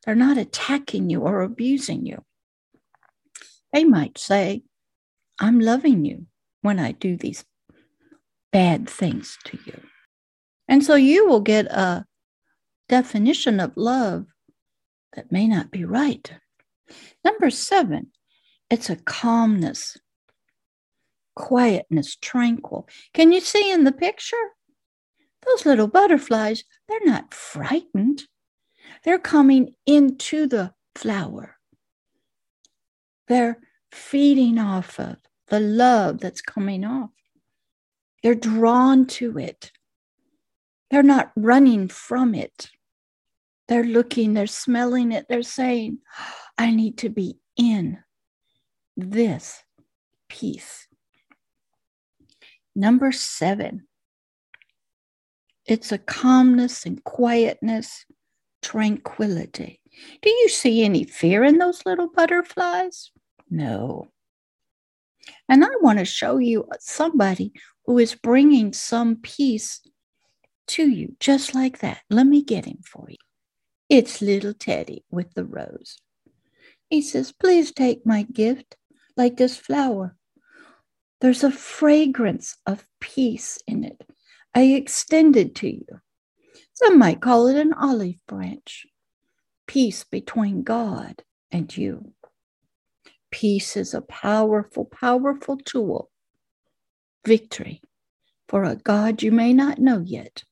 they're 0.06 0.16
not 0.16 0.38
attacking 0.38 1.10
you 1.10 1.22
or 1.22 1.42
abusing 1.42 2.06
you. 2.06 2.24
They 3.74 3.84
might 3.84 4.18
say, 4.18 4.64
I'm 5.40 5.60
loving 5.60 6.06
you 6.06 6.28
when 6.62 6.80
I 6.80 6.92
do 6.92 7.16
these 7.16 7.46
bad 8.52 8.90
things 8.90 9.38
to 9.46 9.58
you. 9.66 9.82
And 10.68 10.84
so 10.84 10.96
you 10.96 11.28
will 11.28 11.42
get 11.42 11.66
a 11.68 12.06
definition 12.90 13.60
of 13.60 13.78
love 13.78 14.26
that 15.14 15.32
may 15.32 15.48
not 15.48 15.72
be 15.72 15.86
right. 15.86 16.32
Number 17.24 17.50
seven, 17.50 18.12
it's 18.72 18.90
a 18.90 18.96
calmness, 18.96 19.98
quietness, 21.36 22.16
tranquil. 22.16 22.88
Can 23.14 23.34
you 23.34 23.42
see 23.42 23.70
in 23.70 23.84
the 23.84 23.92
picture? 23.92 24.38
Those 25.46 25.66
little 25.66 25.88
butterflies, 25.88 26.64
they're 26.88 27.06
not 27.06 27.34
frightened. 27.34 28.24
They're 29.04 29.20
coming 29.20 29.76
into 29.86 30.48
the 30.48 30.74
flower. 30.96 31.58
They're 33.28 33.60
feeding 33.92 34.58
off 34.58 35.00
of 35.00 35.18
the 35.50 35.60
love 35.60 36.20
that's 36.20 36.42
coming 36.42 36.86
off. 36.86 37.10
They're 38.24 38.36
drawn 38.36 39.06
to 39.08 39.38
it. 39.38 39.72
They're 40.90 41.04
not 41.04 41.34
running 41.36 41.90
from 41.90 42.34
it. 42.36 42.70
They're 43.68 43.84
looking, 43.84 44.34
they're 44.34 44.48
smelling 44.48 45.12
it, 45.12 45.26
they're 45.28 45.44
saying, 45.44 46.00
I 46.58 46.72
need 46.72 46.98
to 47.00 47.10
be 47.10 47.38
in 47.58 48.00
this 49.10 49.64
peace. 50.30 50.88
Number 52.76 53.12
seven, 53.12 53.88
it's 55.66 55.92
a 55.92 55.98
calmness 55.98 56.86
and 56.86 57.04
quietness, 57.04 58.06
tranquility. 58.62 59.80
Do 60.22 60.30
you 60.30 60.50
see 60.50 60.84
any 60.84 61.04
fear 61.04 61.44
in 61.44 61.58
those 61.58 61.86
little 61.86 62.10
butterflies? 62.10 63.12
No. 63.50 64.08
And 65.50 65.64
I 65.64 65.70
want 65.82 66.00
to 66.00 66.06
show 66.06 66.38
you 66.38 66.66
somebody 66.80 67.54
who 67.86 67.98
is 67.98 68.16
bringing 68.16 68.74
some 68.74 69.18
peace 69.18 69.82
to 70.68 70.90
you, 70.90 71.16
just 71.20 71.54
like 71.54 71.80
that. 71.80 72.02
Let 72.10 72.26
me 72.26 72.44
get 72.44 72.66
him 72.66 72.80
for 72.86 73.06
you. 73.10 73.18
It's 73.90 74.22
little 74.22 74.54
Teddy 74.54 75.04
with 75.12 75.34
the 75.34 75.44
rose. 75.44 75.98
He 76.90 77.02
says, 77.02 77.32
Please 77.32 77.72
take 77.72 78.06
my 78.06 78.24
gift 78.24 78.78
like 79.18 79.38
this 79.38 79.58
flower. 79.58 80.16
There's 81.22 81.44
a 81.44 81.52
fragrance 81.52 82.58
of 82.66 82.88
peace 83.00 83.60
in 83.68 83.84
it. 83.84 84.02
I 84.56 84.64
extend 84.64 85.36
it 85.36 85.56
to 85.56 85.68
you. 85.68 85.86
Some 86.74 86.98
might 86.98 87.22
call 87.22 87.48
it 87.48 87.58
an 87.58 87.74
olive 87.74 88.16
branch. 88.28 88.88
Peace 89.68 90.04
between 90.04 90.64
God 90.64 91.24
and 91.52 91.76
you. 91.76 92.14
Peace 93.32 93.78
is 93.78 93.94
a 93.94 94.02
powerful, 94.02 94.86
powerful 94.86 95.58
tool. 95.58 96.10
Victory 97.26 97.82
for 98.50 98.64
a 98.64 98.76
God 98.76 99.24
you 99.24 99.32
may 99.32 99.54
not 99.54 99.80
know 99.80 100.04
yet, 100.06 100.44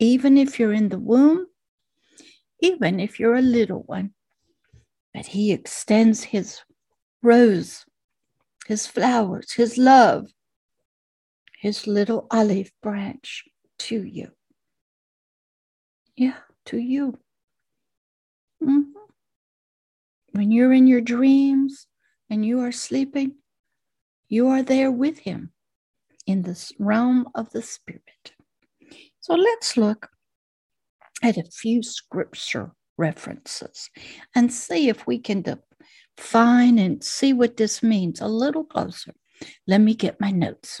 even 0.00 0.36
if 0.36 0.58
you're 0.58 0.72
in 0.72 0.88
the 0.88 0.98
womb, 0.98 1.46
even 2.60 2.98
if 2.98 3.20
you're 3.20 3.36
a 3.36 3.42
little 3.42 3.82
one. 3.84 4.12
But 5.14 5.26
He 5.26 5.52
extends 5.52 6.24
His 6.24 6.60
rose 7.22 7.84
his 8.68 8.86
flowers, 8.86 9.54
his 9.54 9.78
love, 9.78 10.30
his 11.58 11.86
little 11.86 12.26
olive 12.30 12.70
branch 12.82 13.44
to 13.78 14.04
you. 14.04 14.28
Yeah, 16.16 16.36
to 16.66 16.76
you. 16.76 17.18
Mm-hmm. 18.62 18.90
When 20.32 20.52
you're 20.52 20.74
in 20.74 20.86
your 20.86 21.00
dreams 21.00 21.86
and 22.28 22.44
you 22.44 22.60
are 22.60 22.70
sleeping, 22.70 23.36
you 24.28 24.48
are 24.48 24.62
there 24.62 24.92
with 24.92 25.20
him 25.20 25.50
in 26.26 26.42
the 26.42 26.72
realm 26.78 27.26
of 27.34 27.50
the 27.52 27.62
spirit. 27.62 28.32
So 29.20 29.34
let's 29.34 29.78
look 29.78 30.10
at 31.22 31.38
a 31.38 31.44
few 31.44 31.82
scripture 31.82 32.72
references 32.98 33.88
and 34.34 34.52
see 34.52 34.90
if 34.90 35.06
we 35.06 35.18
can 35.18 35.40
de- 35.40 35.58
fine 36.18 36.78
and 36.78 37.02
see 37.02 37.32
what 37.32 37.56
this 37.56 37.82
means 37.82 38.20
a 38.20 38.28
little 38.28 38.64
closer. 38.64 39.14
Let 39.66 39.80
me 39.80 39.94
get 39.94 40.20
my 40.20 40.30
notes. 40.30 40.80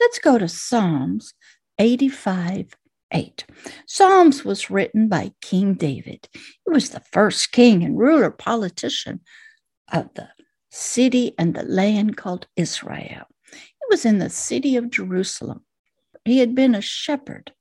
Let's 0.00 0.18
go 0.18 0.38
to 0.38 0.48
Psalms 0.48 1.34
85 1.78 2.76
8. 3.12 3.44
Psalms 3.86 4.44
was 4.44 4.70
written 4.70 5.08
by 5.08 5.32
King 5.40 5.74
David. 5.74 6.28
He 6.32 6.50
was 6.66 6.90
the 6.90 7.02
first 7.12 7.50
king 7.50 7.82
and 7.82 7.98
ruler 7.98 8.30
politician 8.30 9.20
of 9.92 10.14
the 10.14 10.28
city 10.70 11.34
and 11.36 11.54
the 11.54 11.64
land 11.64 12.16
called 12.16 12.46
Israel. 12.56 13.26
He 13.52 13.86
was 13.88 14.04
in 14.04 14.18
the 14.18 14.30
city 14.30 14.76
of 14.76 14.90
Jerusalem. 14.90 15.64
He 16.24 16.38
had 16.38 16.54
been 16.54 16.74
a 16.74 16.80
shepherd 16.80 17.52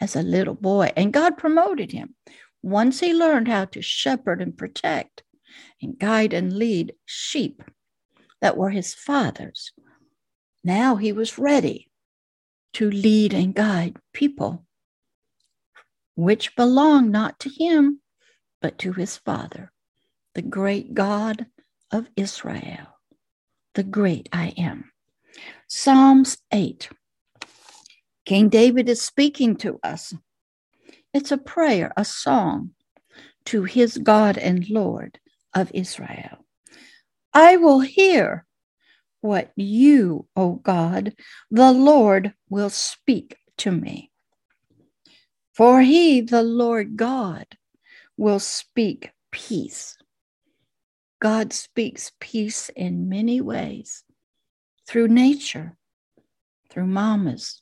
as 0.00 0.16
a 0.16 0.22
little 0.22 0.54
boy, 0.54 0.92
and 0.96 1.12
God 1.12 1.38
promoted 1.38 1.92
him. 1.92 2.14
Once 2.62 3.00
he 3.00 3.14
learned 3.14 3.48
how 3.48 3.66
to 3.66 3.82
shepherd 3.82 4.42
and 4.42 4.56
protect, 4.56 5.22
and 5.80 5.98
guide 5.98 6.32
and 6.32 6.52
lead 6.52 6.94
sheep 7.04 7.62
that 8.40 8.56
were 8.56 8.70
his 8.70 8.94
father's. 8.94 9.72
Now 10.64 10.96
he 10.96 11.12
was 11.12 11.38
ready 11.38 11.90
to 12.74 12.90
lead 12.90 13.34
and 13.34 13.54
guide 13.54 13.96
people 14.12 14.64
which 16.14 16.54
belong 16.56 17.10
not 17.10 17.38
to 17.40 17.48
him, 17.48 18.00
but 18.60 18.78
to 18.78 18.92
his 18.92 19.16
Father, 19.16 19.72
the 20.34 20.42
great 20.42 20.94
God 20.94 21.46
of 21.90 22.08
Israel, 22.16 22.98
the 23.74 23.82
great 23.82 24.28
I 24.32 24.54
am. 24.58 24.92
Psalms 25.66 26.38
8. 26.52 26.90
King 28.24 28.48
David 28.48 28.88
is 28.88 29.02
speaking 29.02 29.56
to 29.56 29.80
us. 29.82 30.14
It's 31.12 31.32
a 31.32 31.38
prayer, 31.38 31.92
a 31.96 32.04
song 32.04 32.70
to 33.46 33.64
his 33.64 33.98
God 33.98 34.38
and 34.38 34.68
Lord 34.70 35.18
of 35.54 35.70
Israel. 35.74 36.44
I 37.34 37.56
will 37.56 37.80
hear 37.80 38.46
what 39.20 39.52
you, 39.56 40.26
O 40.36 40.54
God, 40.54 41.14
the 41.50 41.72
Lord, 41.72 42.34
will 42.50 42.70
speak 42.70 43.36
to 43.58 43.70
me. 43.70 44.10
For 45.54 45.82
he, 45.82 46.20
the 46.20 46.42
Lord 46.42 46.96
God, 46.96 47.46
will 48.16 48.40
speak 48.40 49.12
peace. 49.30 49.96
God 51.20 51.52
speaks 51.52 52.12
peace 52.20 52.68
in 52.74 53.08
many 53.08 53.40
ways 53.40 54.04
through 54.88 55.08
nature, 55.08 55.76
through 56.68 56.86
mamas, 56.86 57.60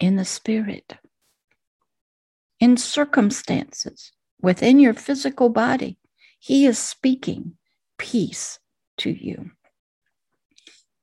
in 0.00 0.16
the 0.16 0.24
spirit, 0.24 0.94
in 2.58 2.76
circumstances 2.76 4.10
within 4.42 4.80
your 4.80 4.94
physical 4.94 5.48
body. 5.48 5.96
He 6.44 6.66
is 6.66 6.78
speaking 6.78 7.56
peace 7.96 8.58
to 8.98 9.08
you. 9.08 9.52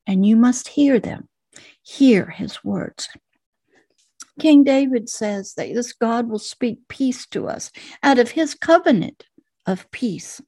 And 0.05 0.23
you 0.23 0.35
must 0.35 0.67
hear 0.67 0.99
them, 0.99 1.29
hear 1.81 2.27
his 2.27 2.63
words. 2.63 3.09
King 4.39 4.63
David 4.63 5.09
says 5.09 5.55
that 5.55 5.73
this 5.73 5.93
God 5.93 6.29
will 6.29 6.37
speak 6.37 6.87
peace 6.87 7.25
to 7.29 7.47
us 7.47 7.71
out 8.03 8.19
of 8.19 8.29
his 8.29 8.53
covenant 8.53 9.25
of 9.65 9.89
peace 9.89 10.41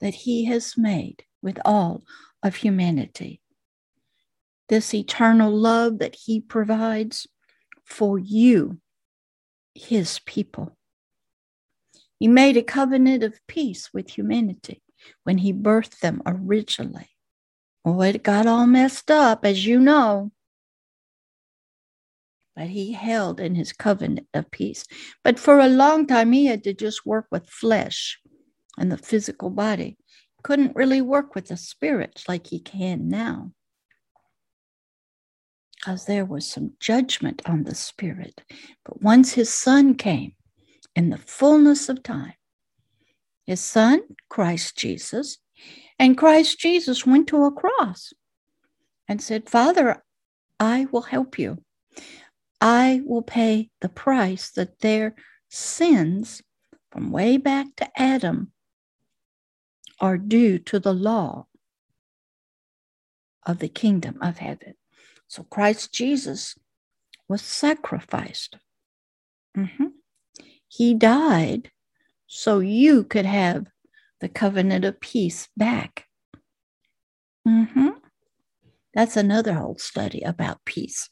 that 0.00 0.14
he 0.14 0.44
has 0.44 0.78
made 0.78 1.24
with 1.42 1.58
all 1.64 2.04
of 2.44 2.54
humanity. 2.54 3.40
This 4.68 4.94
eternal 4.94 5.50
love 5.50 5.98
that 5.98 6.14
he 6.14 6.40
provides 6.40 7.26
for 7.84 8.20
you, 8.20 8.78
his 9.74 10.20
people. 10.20 10.76
He 12.22 12.28
made 12.28 12.56
a 12.56 12.62
covenant 12.62 13.24
of 13.24 13.44
peace 13.48 13.92
with 13.92 14.08
humanity 14.08 14.80
when 15.24 15.38
he 15.38 15.52
birthed 15.52 15.98
them 15.98 16.22
originally. 16.24 17.08
Well, 17.84 18.00
it 18.02 18.22
got 18.22 18.46
all 18.46 18.64
messed 18.64 19.10
up, 19.10 19.44
as 19.44 19.66
you 19.66 19.80
know. 19.80 20.30
But 22.54 22.68
he 22.68 22.92
held 22.92 23.40
in 23.40 23.56
his 23.56 23.72
covenant 23.72 24.28
of 24.34 24.52
peace. 24.52 24.84
But 25.24 25.40
for 25.40 25.58
a 25.58 25.66
long 25.66 26.06
time, 26.06 26.30
he 26.30 26.46
had 26.46 26.62
to 26.62 26.72
just 26.72 27.04
work 27.04 27.26
with 27.32 27.50
flesh 27.50 28.20
and 28.78 28.92
the 28.92 28.98
physical 28.98 29.50
body. 29.50 29.98
Couldn't 30.44 30.76
really 30.76 31.00
work 31.00 31.34
with 31.34 31.48
the 31.48 31.56
spirits 31.56 32.28
like 32.28 32.46
he 32.46 32.60
can 32.60 33.08
now. 33.08 33.50
Because 35.74 36.04
there 36.04 36.24
was 36.24 36.46
some 36.46 36.74
judgment 36.78 37.42
on 37.46 37.64
the 37.64 37.74
spirit. 37.74 38.42
But 38.84 39.02
once 39.02 39.32
his 39.32 39.52
son 39.52 39.96
came 39.96 40.34
in 40.94 41.10
the 41.10 41.18
fullness 41.18 41.88
of 41.88 42.02
time, 42.02 42.34
his 43.46 43.60
son, 43.60 44.02
Christ 44.28 44.76
Jesus, 44.76 45.38
and 45.98 46.18
Christ 46.18 46.58
Jesus 46.58 47.06
went 47.06 47.28
to 47.28 47.44
a 47.44 47.52
cross 47.52 48.12
and 49.08 49.20
said, 49.20 49.48
Father, 49.48 50.02
I 50.58 50.86
will 50.90 51.02
help 51.02 51.38
you. 51.38 51.62
I 52.60 53.02
will 53.04 53.22
pay 53.22 53.70
the 53.80 53.88
price 53.88 54.50
that 54.52 54.80
their 54.80 55.14
sins 55.48 56.42
from 56.90 57.10
way 57.10 57.36
back 57.36 57.66
to 57.76 57.90
Adam 58.00 58.52
are 60.00 60.18
due 60.18 60.58
to 60.58 60.78
the 60.78 60.94
law 60.94 61.46
of 63.44 63.58
the 63.58 63.68
kingdom 63.68 64.18
of 64.20 64.38
heaven. 64.38 64.74
So 65.26 65.42
Christ 65.44 65.92
Jesus 65.92 66.56
was 67.28 67.42
sacrificed. 67.42 68.56
Mm-hmm. 69.56 69.86
He 70.74 70.94
died 70.94 71.70
so 72.26 72.60
you 72.60 73.04
could 73.04 73.26
have 73.26 73.66
the 74.20 74.28
covenant 74.30 74.86
of 74.86 75.02
peace 75.02 75.50
back. 75.54 76.06
Mm-hmm. 77.46 77.88
That's 78.94 79.18
another 79.18 79.52
whole 79.52 79.76
study 79.76 80.22
about 80.22 80.64
peace. 80.64 81.10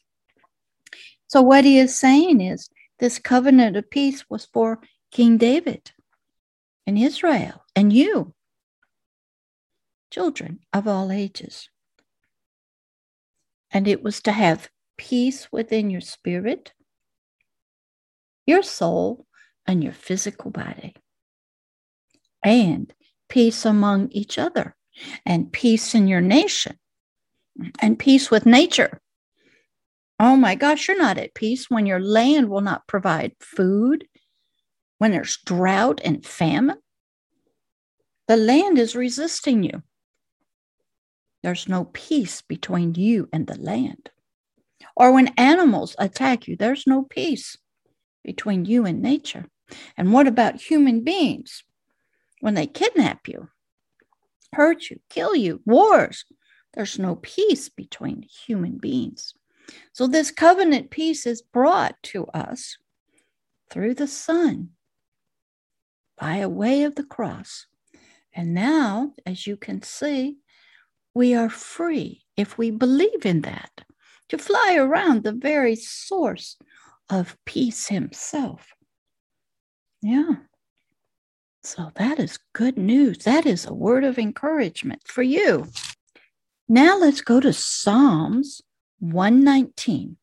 So, 1.27 1.43
what 1.43 1.63
he 1.63 1.77
is 1.77 1.95
saying 1.95 2.41
is 2.41 2.71
this 2.97 3.19
covenant 3.19 3.77
of 3.77 3.91
peace 3.91 4.27
was 4.31 4.47
for 4.51 4.79
King 5.11 5.37
David 5.37 5.91
and 6.87 6.97
Israel 6.97 7.63
and 7.75 7.93
you, 7.93 8.33
children 10.09 10.61
of 10.73 10.87
all 10.87 11.11
ages. 11.11 11.69
And 13.69 13.87
it 13.87 14.01
was 14.01 14.21
to 14.23 14.31
have 14.31 14.71
peace 14.97 15.51
within 15.51 15.91
your 15.91 16.01
spirit, 16.01 16.73
your 18.47 18.63
soul, 18.63 19.27
and 19.67 19.83
your 19.83 19.93
physical 19.93 20.51
body. 20.51 20.95
And 22.43 22.93
peace 23.29 23.65
among 23.65 24.09
each 24.11 24.37
other, 24.37 24.75
and 25.25 25.51
peace 25.51 25.95
in 25.95 26.07
your 26.07 26.21
nation, 26.21 26.77
and 27.79 27.97
peace 27.97 28.31
with 28.31 28.45
nature. 28.45 29.01
Oh 30.19 30.35
my 30.35 30.55
gosh, 30.55 30.87
you're 30.87 30.97
not 30.97 31.17
at 31.17 31.33
peace 31.33 31.69
when 31.69 31.85
your 31.85 31.99
land 31.99 32.49
will 32.49 32.61
not 32.61 32.87
provide 32.87 33.33
food, 33.39 34.05
when 34.97 35.11
there's 35.11 35.37
drought 35.45 36.01
and 36.03 36.25
famine. 36.25 36.77
The 38.27 38.37
land 38.37 38.77
is 38.77 38.95
resisting 38.95 39.63
you. 39.63 39.81
There's 41.43 41.67
no 41.67 41.85
peace 41.85 42.41
between 42.41 42.95
you 42.95 43.27
and 43.33 43.47
the 43.47 43.57
land. 43.57 44.11
Or 44.95 45.11
when 45.11 45.33
animals 45.37 45.95
attack 45.97 46.47
you, 46.47 46.55
there's 46.55 46.85
no 46.85 47.03
peace 47.03 47.57
between 48.23 48.65
you 48.65 48.85
and 48.85 49.01
nature. 49.01 49.45
And 49.97 50.13
what 50.13 50.27
about 50.27 50.61
human 50.61 51.03
beings? 51.03 51.63
when 52.41 52.55
they 52.55 52.67
kidnap 52.67 53.27
you, 53.27 53.47
hurt 54.53 54.89
you, 54.89 54.99
kill 55.09 55.33
you, 55.35 55.61
wars. 55.65 56.25
There's 56.73 56.99
no 56.99 57.15
peace 57.15 57.69
between 57.69 58.23
human 58.23 58.77
beings. 58.77 59.33
So, 59.93 60.07
this 60.07 60.31
covenant 60.31 60.89
peace 60.89 61.25
is 61.25 61.41
brought 61.41 61.95
to 62.03 62.25
us 62.27 62.77
through 63.69 63.93
the 63.93 64.07
Son 64.07 64.69
by 66.19 66.37
a 66.37 66.49
way 66.49 66.83
of 66.83 66.95
the 66.95 67.03
cross. 67.03 67.67
And 68.33 68.53
now, 68.53 69.13
as 69.25 69.47
you 69.47 69.55
can 69.55 69.81
see, 69.81 70.37
we 71.13 71.35
are 71.35 71.49
free 71.49 72.23
if 72.35 72.57
we 72.57 72.71
believe 72.71 73.25
in 73.25 73.41
that 73.41 73.71
to 74.29 74.37
fly 74.37 74.75
around 74.77 75.23
the 75.23 75.33
very 75.33 75.75
source 75.75 76.57
of 77.11 77.37
peace 77.45 77.87
himself. 77.87 78.73
Yeah. 80.01 80.35
So 81.63 81.91
that 81.95 82.19
is 82.19 82.39
good 82.53 82.77
news. 82.77 83.19
That 83.19 83.45
is 83.45 83.65
a 83.65 83.73
word 83.73 84.03
of 84.03 84.17
encouragement 84.17 85.03
for 85.05 85.21
you. 85.21 85.67
Now 86.67 86.97
let's 86.97 87.21
go 87.21 87.39
to 87.39 87.53
Psalms 87.53 88.61
119, 88.99 90.17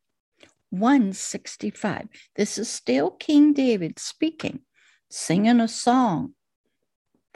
165. 0.70 2.08
This 2.34 2.58
is 2.58 2.68
still 2.68 3.10
King 3.10 3.52
David 3.52 3.98
speaking, 3.98 4.60
singing 5.10 5.60
a 5.60 5.68
song, 5.68 6.34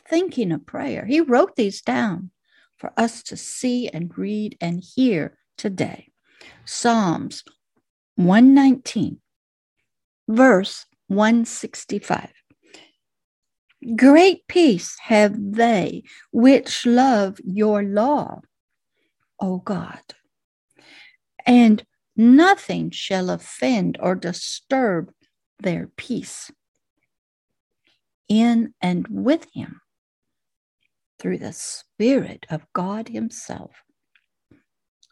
thinking 0.09 0.51
a 0.51 0.59
prayer. 0.59 1.07
He 1.07 1.21
wrote 1.21 1.57
these 1.57 1.81
down 1.81 2.31
for 2.77 2.93
us 2.97 3.23
to 3.25 3.37
see 3.37 3.89
and 3.89 4.17
read 4.19 4.57
and 4.61 4.83
hear 4.83 5.39
today. 5.57 6.09
Psalms 6.65 7.45
119, 8.17 9.21
verse 10.29 10.87
165. 11.09 12.31
Great 13.97 14.47
peace 14.47 14.97
have 15.03 15.35
they 15.37 16.05
which 16.33 16.87
love 16.87 17.39
your 17.45 17.83
law, 17.83 18.41
O 19.41 19.59
God. 19.59 20.01
And 21.45 21.85
nothing 22.17 22.91
shall 22.91 23.31
offend 23.31 23.99
or 24.01 24.15
disturb 24.15 25.13
their 25.59 25.89
peace 25.97 26.51
in 28.29 28.75
and 28.81 29.07
with 29.09 29.47
him 29.53 29.81
through 31.19 31.39
the 31.39 31.53
Spirit 31.53 32.47
of 32.51 32.67
God 32.73 33.09
Himself. 33.09 33.71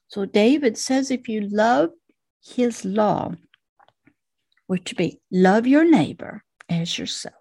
So 0.09 0.25
David 0.25 0.77
says 0.77 1.11
if 1.11 1.29
you 1.29 1.49
love 1.49 1.91
his 2.43 2.85
law, 2.85 3.33
which 4.71 4.97
be 4.97 5.19
love 5.33 5.67
your 5.67 5.85
neighbor 5.85 6.45
as 6.69 6.97
yourself, 6.97 7.35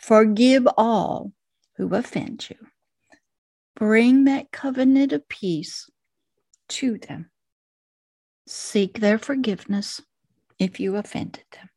Forgive 0.00 0.66
all 0.76 1.30
who 1.76 1.94
offend 1.94 2.50
you. 2.50 2.56
Bring 3.76 4.24
that 4.24 4.50
covenant 4.50 5.12
of 5.12 5.28
peace 5.28 5.88
to 6.70 6.98
them. 6.98 7.30
Seek 8.48 8.98
their 8.98 9.16
forgiveness 9.16 10.02
if 10.58 10.80
you 10.80 10.96
offended 10.96 11.44
them 11.52 11.68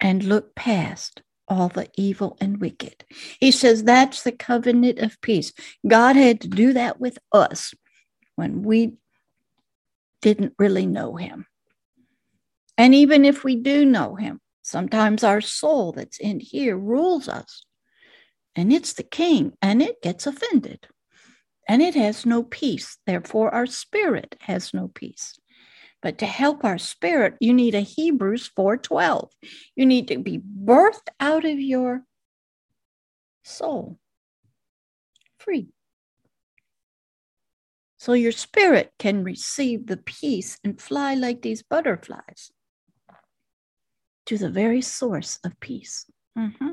and 0.00 0.24
look 0.24 0.54
past 0.54 1.20
all 1.46 1.68
the 1.68 1.90
evil 1.98 2.38
and 2.40 2.62
wicked. 2.62 3.04
He 3.40 3.50
says 3.50 3.84
that's 3.84 4.22
the 4.22 4.32
covenant 4.32 5.00
of 5.00 5.20
peace. 5.20 5.52
God 5.86 6.16
had 6.16 6.40
to 6.40 6.48
do 6.48 6.72
that 6.72 6.98
with 6.98 7.18
us 7.30 7.74
when 8.36 8.62
we 8.62 8.94
didn't 10.22 10.54
really 10.58 10.86
know 10.86 11.16
him. 11.16 11.44
And 12.78 12.94
even 12.94 13.24
if 13.24 13.42
we 13.42 13.56
do 13.56 13.84
know 13.84 14.16
him, 14.16 14.40
sometimes 14.62 15.24
our 15.24 15.40
soul 15.40 15.92
that's 15.92 16.18
in 16.18 16.40
here 16.40 16.76
rules 16.76 17.28
us. 17.28 17.64
And 18.54 18.72
it's 18.72 18.92
the 18.92 19.02
king, 19.02 19.52
and 19.62 19.82
it 19.82 20.02
gets 20.02 20.26
offended. 20.26 20.86
And 21.68 21.82
it 21.82 21.94
has 21.94 22.24
no 22.24 22.42
peace. 22.42 22.98
Therefore, 23.06 23.52
our 23.52 23.66
spirit 23.66 24.36
has 24.40 24.72
no 24.72 24.88
peace. 24.88 25.38
But 26.02 26.18
to 26.18 26.26
help 26.26 26.64
our 26.64 26.78
spirit, 26.78 27.34
you 27.40 27.52
need 27.52 27.74
a 27.74 27.80
Hebrews 27.80 28.48
4:12. 28.48 29.30
You 29.74 29.86
need 29.86 30.08
to 30.08 30.18
be 30.18 30.38
birthed 30.38 31.08
out 31.18 31.44
of 31.44 31.58
your 31.58 32.04
soul. 33.42 33.98
Free. 35.38 35.68
So 37.98 38.12
your 38.12 38.32
spirit 38.32 38.92
can 38.98 39.24
receive 39.24 39.86
the 39.86 39.96
peace 39.96 40.58
and 40.62 40.80
fly 40.80 41.14
like 41.14 41.42
these 41.42 41.62
butterflies 41.62 42.52
to 44.26 44.38
the 44.38 44.50
very 44.50 44.82
source 44.82 45.38
of 45.44 45.58
peace. 45.60 46.06
Mm-hmm. 46.38 46.72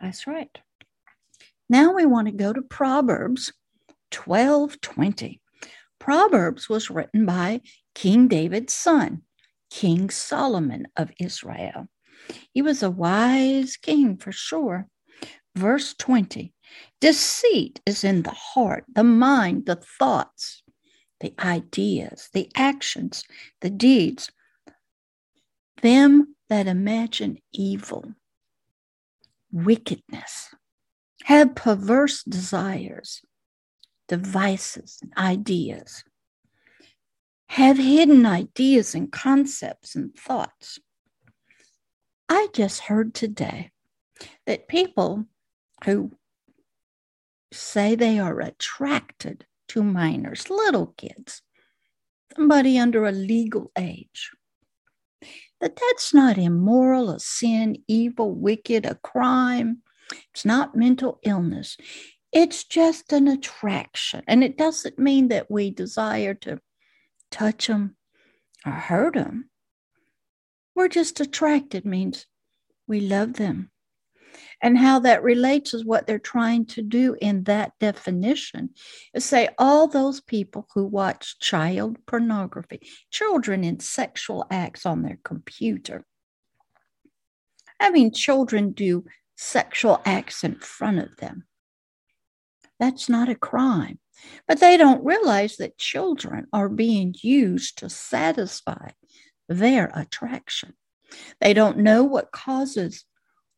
That's 0.00 0.26
right. 0.26 0.58
Now 1.68 1.94
we 1.94 2.06
want 2.06 2.28
to 2.28 2.32
go 2.32 2.52
to 2.52 2.62
Proverbs 2.62 3.52
12:20. 4.12 5.40
Proverbs 5.98 6.68
was 6.68 6.90
written 6.90 7.26
by 7.26 7.60
King 7.94 8.28
David's 8.28 8.72
son, 8.72 9.22
King 9.70 10.10
Solomon 10.10 10.86
of 10.96 11.10
Israel. 11.20 11.88
He 12.52 12.62
was 12.62 12.82
a 12.82 12.90
wise 12.90 13.76
king 13.76 14.16
for 14.16 14.32
sure. 14.32 14.88
Verse 15.54 15.94
20 15.94 16.52
Deceit 17.00 17.80
is 17.86 18.04
in 18.04 18.22
the 18.22 18.30
heart, 18.30 18.84
the 18.92 19.04
mind, 19.04 19.66
the 19.66 19.76
thoughts, 19.76 20.62
the 21.20 21.34
ideas, 21.38 22.28
the 22.32 22.50
actions, 22.54 23.24
the 23.60 23.70
deeds. 23.70 24.30
Them 25.82 26.35
that 26.48 26.66
imagine 26.66 27.38
evil, 27.52 28.14
wickedness, 29.50 30.54
have 31.24 31.54
perverse 31.54 32.22
desires, 32.22 33.22
devices, 34.08 34.98
and 35.02 35.12
ideas 35.16 36.04
have 37.48 37.78
hidden 37.78 38.26
ideas 38.26 38.94
and 38.94 39.10
concepts 39.10 39.94
and 39.94 40.14
thoughts. 40.16 40.78
I 42.28 42.48
just 42.52 42.80
heard 42.80 43.14
today 43.14 43.70
that 44.46 44.68
people 44.68 45.26
who 45.84 46.12
say 47.52 47.94
they 47.94 48.18
are 48.18 48.40
attracted 48.40 49.46
to 49.68 49.82
minors, 49.82 50.50
little 50.50 50.88
kids, 50.98 51.42
somebody 52.34 52.78
under 52.78 53.06
a 53.06 53.12
legal 53.12 53.70
age, 53.78 54.32
that 55.66 55.80
that's 55.90 56.14
not 56.14 56.38
immoral, 56.38 57.10
a 57.10 57.18
sin, 57.18 57.82
evil, 57.88 58.32
wicked, 58.32 58.86
a 58.86 58.94
crime. 58.94 59.78
It's 60.32 60.44
not 60.44 60.76
mental 60.76 61.18
illness. 61.24 61.76
It's 62.30 62.62
just 62.62 63.12
an 63.12 63.26
attraction. 63.26 64.22
And 64.28 64.44
it 64.44 64.56
doesn't 64.56 64.96
mean 64.96 65.26
that 65.28 65.50
we 65.50 65.70
desire 65.70 66.34
to 66.34 66.60
touch 67.32 67.66
them 67.66 67.96
or 68.64 68.70
hurt 68.70 69.14
them. 69.14 69.50
We're 70.76 70.86
just 70.86 71.18
attracted 71.18 71.84
means 71.84 72.26
we 72.86 73.00
love 73.00 73.32
them. 73.32 73.72
And 74.62 74.78
how 74.78 75.00
that 75.00 75.22
relates 75.22 75.74
is 75.74 75.84
what 75.84 76.06
they're 76.06 76.18
trying 76.18 76.66
to 76.66 76.82
do 76.82 77.16
in 77.20 77.44
that 77.44 77.72
definition 77.78 78.70
is 79.12 79.24
say 79.24 79.50
all 79.58 79.86
those 79.86 80.20
people 80.20 80.66
who 80.74 80.86
watch 80.86 81.38
child 81.38 81.98
pornography, 82.06 82.80
children 83.10 83.64
in 83.64 83.80
sexual 83.80 84.46
acts 84.50 84.86
on 84.86 85.02
their 85.02 85.18
computer. 85.24 86.06
I 87.78 87.90
mean, 87.90 88.12
children 88.12 88.72
do 88.72 89.04
sexual 89.36 90.00
acts 90.06 90.42
in 90.42 90.54
front 90.56 91.00
of 91.00 91.16
them. 91.16 91.44
That's 92.80 93.08
not 93.08 93.28
a 93.28 93.34
crime. 93.34 93.98
But 94.48 94.60
they 94.60 94.78
don't 94.78 95.04
realize 95.04 95.56
that 95.56 95.78
children 95.78 96.46
are 96.52 96.70
being 96.70 97.14
used 97.20 97.78
to 97.78 97.90
satisfy 97.90 98.90
their 99.48 99.90
attraction. 99.94 100.74
They 101.40 101.52
don't 101.52 101.78
know 101.78 102.02
what 102.04 102.32
causes 102.32 103.04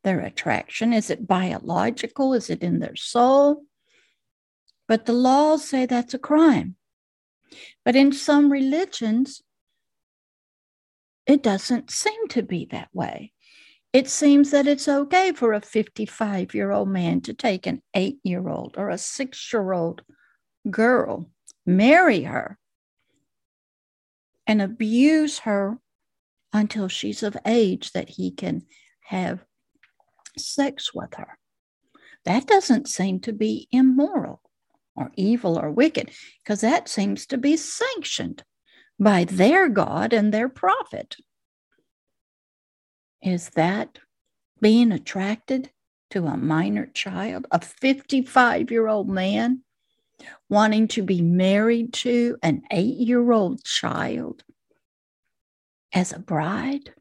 their 0.09 0.21
attraction. 0.21 0.95
Is 0.95 1.11
it 1.11 1.29
biological? 1.29 2.33
Is 2.33 2.49
it 2.49 2.63
in 2.63 2.79
their 2.79 2.97
soul? 2.97 3.65
But 4.87 5.05
the 5.05 5.13
laws 5.13 5.69
say 5.69 5.85
that's 5.85 6.15
a 6.15 6.19
crime. 6.19 6.77
But 7.85 7.95
in 7.95 8.13
some 8.13 8.51
religions, 8.51 9.43
it 11.27 11.43
doesn't 11.43 11.91
seem 11.91 12.27
to 12.29 12.43
be 12.43 12.67
that 12.71 12.89
way. 12.95 13.35
It 13.93 14.09
seems 14.09 14.51
that 14.53 14.67
it's 14.67 14.89
okay 14.89 15.33
for 15.33 15.53
a 15.53 15.61
55 15.61 16.55
year 16.55 16.71
old 16.71 16.89
man 16.89 17.21
to 17.23 17.35
take 17.35 17.67
an 17.67 17.83
eight 17.93 18.19
year 18.25 18.49
old 18.49 18.77
or 18.79 18.89
a 18.89 18.97
six 18.97 19.53
year 19.53 19.75
old 19.75 20.01
girl, 20.71 21.29
marry 21.67 22.23
her, 22.23 22.57
and 24.47 24.63
abuse 24.63 25.41
her 25.41 25.77
until 26.55 26.89
she's 26.89 27.23
of 27.23 27.37
age 27.45 27.93
that 27.93 28.09
he 28.09 28.31
can 28.31 28.63
have 29.03 29.45
sex 30.39 30.95
with 30.95 31.15
her. 31.15 31.39
That 32.25 32.47
doesn't 32.47 32.89
seem 32.89 33.21
to 33.21 33.33
be 33.33 33.69
immoral 33.71 34.43
or 34.97 35.13
evil 35.17 35.59
or 35.59 35.71
wicked 35.71 36.11
because 36.43 36.61
that 36.61 36.89
seems 36.89 37.27
to 37.27 37.39
be 37.39 37.57
sanctioned 37.57 38.43
by 38.99 39.25
their 39.25 39.69
God 39.69 40.13
and 40.13 40.35
their 40.35 40.49
prophet. 40.49 41.17
Is 43.23 43.51
that 43.51 43.99
being 44.61 44.93
attracted 44.93 45.71
to 46.11 46.27
a 46.27 46.37
minor 46.37 46.87
child, 46.87 47.47
a 47.51 47.61
55 47.61 48.71
year 48.71 48.89
old 48.89 49.09
man 49.09 49.63
wanting 50.49 50.89
to 50.89 51.03
be 51.03 51.21
married 51.21 51.93
to 51.93 52.37
an 52.43 52.63
eight 52.71 52.97
year 52.97 53.31
old 53.31 53.63
child 53.65 54.43
as 55.93 56.13
a 56.13 56.19
bride? 56.19 56.93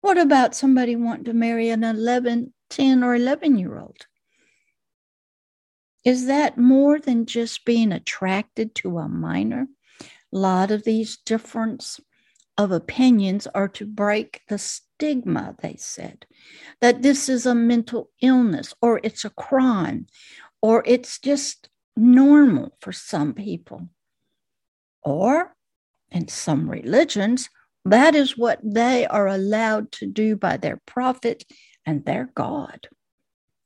What 0.00 0.18
about 0.18 0.54
somebody 0.54 0.94
wanting 0.96 1.24
to 1.24 1.34
marry 1.34 1.70
an 1.70 1.82
11, 1.82 2.52
10, 2.70 3.02
or 3.02 3.14
11 3.14 3.58
year 3.58 3.78
old? 3.78 4.06
Is 6.04 6.26
that 6.26 6.56
more 6.56 7.00
than 7.00 7.26
just 7.26 7.64
being 7.64 7.92
attracted 7.92 8.74
to 8.76 8.98
a 8.98 9.08
minor? 9.08 9.66
A 10.00 10.06
lot 10.38 10.70
of 10.70 10.84
these 10.84 11.16
difference 11.18 12.00
of 12.56 12.72
opinions 12.72 13.46
are 13.54 13.68
to 13.68 13.86
break 13.86 14.42
the 14.48 14.58
stigma, 14.58 15.56
they 15.60 15.76
said, 15.76 16.26
that 16.80 17.02
this 17.02 17.28
is 17.28 17.46
a 17.46 17.54
mental 17.54 18.10
illness 18.20 18.74
or 18.80 19.00
it's 19.02 19.24
a 19.24 19.30
crime 19.30 20.06
or 20.60 20.82
it's 20.86 21.18
just 21.18 21.68
normal 21.96 22.76
for 22.80 22.92
some 22.92 23.32
people. 23.32 23.88
Or 25.02 25.56
in 26.10 26.28
some 26.28 26.70
religions, 26.70 27.48
that 27.88 28.14
is 28.14 28.36
what 28.36 28.60
they 28.62 29.06
are 29.06 29.26
allowed 29.26 29.92
to 29.92 30.06
do 30.06 30.36
by 30.36 30.56
their 30.56 30.80
prophet 30.86 31.44
and 31.86 32.04
their 32.04 32.30
God. 32.34 32.88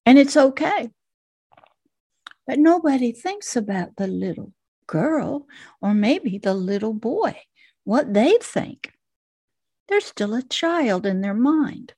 And 0.05 0.19
it's 0.19 0.37
okay. 0.37 0.91
But 2.47 2.59
nobody 2.59 3.13
thinks 3.13 3.57
about 3.57 3.97
the 3.97 4.07
little 4.07 4.53
girl 4.87 5.47
or 5.81 5.95
maybe 5.95 6.39
the 6.39 6.55
little 6.55 6.95
boy, 6.95 7.37
what 7.85 8.13
they 8.13 8.39
think. 8.43 8.93
They're 9.89 10.01
still 10.01 10.35
a 10.35 10.43
child 10.43 11.07
in 11.07 11.21
their 11.21 11.35
mind. 11.35 11.95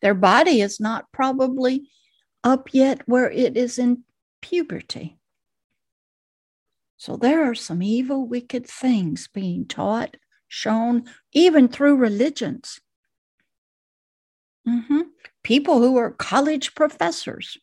Their 0.00 0.14
body 0.14 0.60
is 0.60 0.80
not 0.80 1.10
probably 1.12 1.88
up 2.44 2.74
yet 2.74 3.02
where 3.06 3.30
it 3.30 3.56
is 3.56 3.78
in 3.78 4.04
puberty. 4.40 5.18
So 6.96 7.16
there 7.16 7.50
are 7.50 7.54
some 7.54 7.82
evil, 7.82 8.26
wicked 8.26 8.66
things 8.66 9.28
being 9.32 9.66
taught, 9.66 10.16
shown, 10.52 11.04
even 11.32 11.66
through 11.66 11.96
religions. 11.96 12.80
Mm-hmm. 14.68 15.00
People 15.42 15.80
who 15.80 15.96
are 15.96 16.10
college 16.10 16.74
professors 16.74 17.56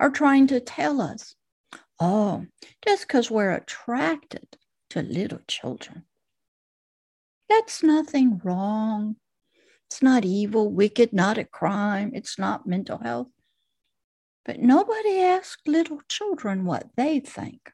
are 0.00 0.10
trying 0.10 0.48
to 0.48 0.58
tell 0.58 1.00
us, 1.00 1.34
oh, 2.00 2.46
just 2.84 3.06
because 3.06 3.30
we're 3.30 3.52
attracted 3.52 4.46
to 4.90 5.02
little 5.02 5.40
children, 5.46 6.04
that's 7.48 7.82
nothing 7.82 8.40
wrong. 8.42 9.16
It's 9.88 10.02
not 10.02 10.24
evil, 10.24 10.70
wicked, 10.70 11.12
not 11.12 11.38
a 11.38 11.44
crime. 11.44 12.10
It's 12.14 12.38
not 12.38 12.66
mental 12.66 12.98
health. 12.98 13.28
But 14.44 14.58
nobody 14.58 15.20
asks 15.20 15.62
little 15.66 16.00
children 16.08 16.64
what 16.64 16.88
they 16.96 17.20
think 17.20 17.70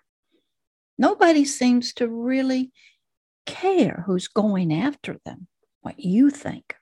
nobody 0.99 1.45
seems 1.45 1.95
to 1.95 2.09
really 2.09 2.73
care 3.49 4.05
who's 4.07 4.29
going 4.29 4.73
after 4.73 5.17
them, 5.25 5.49
what 5.81 5.99
you 5.99 6.31
think, 6.31 6.77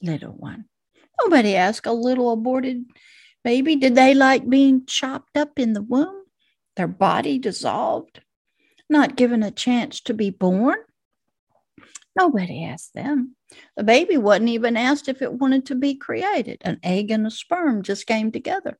little 0.00 0.32
one. 0.32 0.64
Nobody 1.20 1.56
asked 1.56 1.86
a 1.86 1.92
little 1.92 2.30
aborted 2.30 2.84
baby, 3.42 3.76
did 3.76 3.94
they 3.94 4.14
like 4.14 4.48
being 4.48 4.86
chopped 4.86 5.36
up 5.36 5.58
in 5.58 5.72
the 5.72 5.82
womb, 5.82 6.24
their 6.76 6.88
body 6.88 7.38
dissolved, 7.38 8.20
not 8.88 9.16
given 9.16 9.42
a 9.42 9.50
chance 9.50 10.00
to 10.02 10.14
be 10.14 10.30
born? 10.30 10.78
Nobody 12.16 12.64
asked 12.64 12.94
them. 12.94 13.36
The 13.76 13.84
baby 13.84 14.16
wasn't 14.16 14.50
even 14.50 14.76
asked 14.76 15.08
if 15.08 15.22
it 15.22 15.32
wanted 15.32 15.66
to 15.66 15.74
be 15.74 15.94
created. 15.94 16.58
An 16.62 16.78
egg 16.82 17.10
and 17.10 17.26
a 17.26 17.30
sperm 17.30 17.82
just 17.82 18.06
came 18.06 18.30
together. 18.30 18.78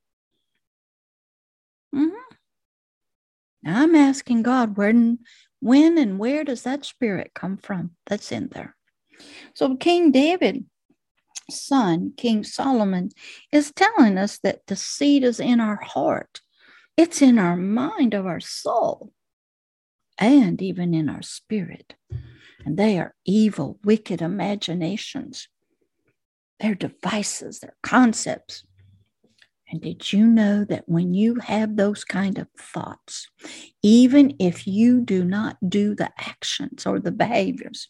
Mm-hmm. 1.94 2.35
Now 3.62 3.83
I'm 3.83 3.94
asking 3.94 4.42
God, 4.42 4.77
when, 4.77 5.20
when 5.61 5.99
and 5.99 6.18
where 6.18 6.44
does 6.44 6.62
that 6.62 6.85
spirit 6.85 7.33
come 7.35 7.57
from 7.57 7.92
that's 8.07 8.33
in 8.33 8.49
there? 8.53 8.75
So 9.55 9.77
King 9.77 10.11
David, 10.11 10.64
son, 11.51 12.12
King 12.16 12.44
Solomon, 12.44 13.11
is 13.53 13.73
telling 13.73 14.18
us 14.18 14.38
that 14.38 14.66
the 14.66 14.77
seed 14.77 15.23
is 15.23 15.40
in 15.40 15.61
our 15.61 15.81
heart. 15.83 16.40
It's 16.96 17.23
in 17.23 17.38
our 17.38 17.57
mind 17.57 18.14
of 18.14 18.27
our 18.27 18.40
soul 18.40 19.12
and 20.18 20.61
even 20.61 20.94
in 20.94 21.09
our 21.09 21.23
spirit. 21.23 21.94
And 22.64 22.77
they 22.77 22.99
are 22.99 23.14
evil, 23.25 23.79
wicked 23.85 24.20
imaginations. 24.20 25.49
They're 26.61 26.75
devices, 26.75 27.61
they're 27.61 27.77
concepts. 27.83 28.64
And 29.71 29.81
did 29.81 30.13
you 30.13 30.27
know 30.27 30.65
that 30.65 30.89
when 30.89 31.15
you 31.15 31.37
have 31.37 31.77
those 31.77 32.03
kind 32.03 32.39
of 32.39 32.49
thoughts, 32.59 33.29
even 33.83 34.35
if 34.41 34.67
you 34.67 35.01
do 35.01 35.25
not 35.25 35.57
do 35.69 35.95
the 35.95 36.11
actions 36.19 36.87
or 36.87 36.99
the 36.99 37.13
behaviors, 37.13 37.89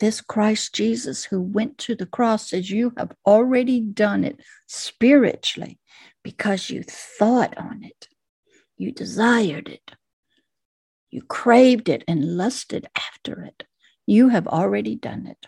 this 0.00 0.20
Christ 0.20 0.74
Jesus 0.74 1.24
who 1.24 1.40
went 1.40 1.76
to 1.78 1.94
the 1.94 2.06
cross 2.06 2.50
says 2.50 2.70
you 2.70 2.92
have 2.96 3.12
already 3.26 3.80
done 3.80 4.24
it 4.24 4.40
spiritually 4.66 5.78
because 6.24 6.70
you 6.70 6.82
thought 6.82 7.56
on 7.58 7.84
it, 7.84 8.08
you 8.78 8.92
desired 8.92 9.68
it, 9.68 9.92
you 11.10 11.22
craved 11.22 11.90
it 11.90 12.02
and 12.08 12.36
lusted 12.36 12.88
after 12.96 13.42
it. 13.42 13.64
You 14.06 14.30
have 14.30 14.48
already 14.48 14.96
done 14.96 15.26
it. 15.26 15.46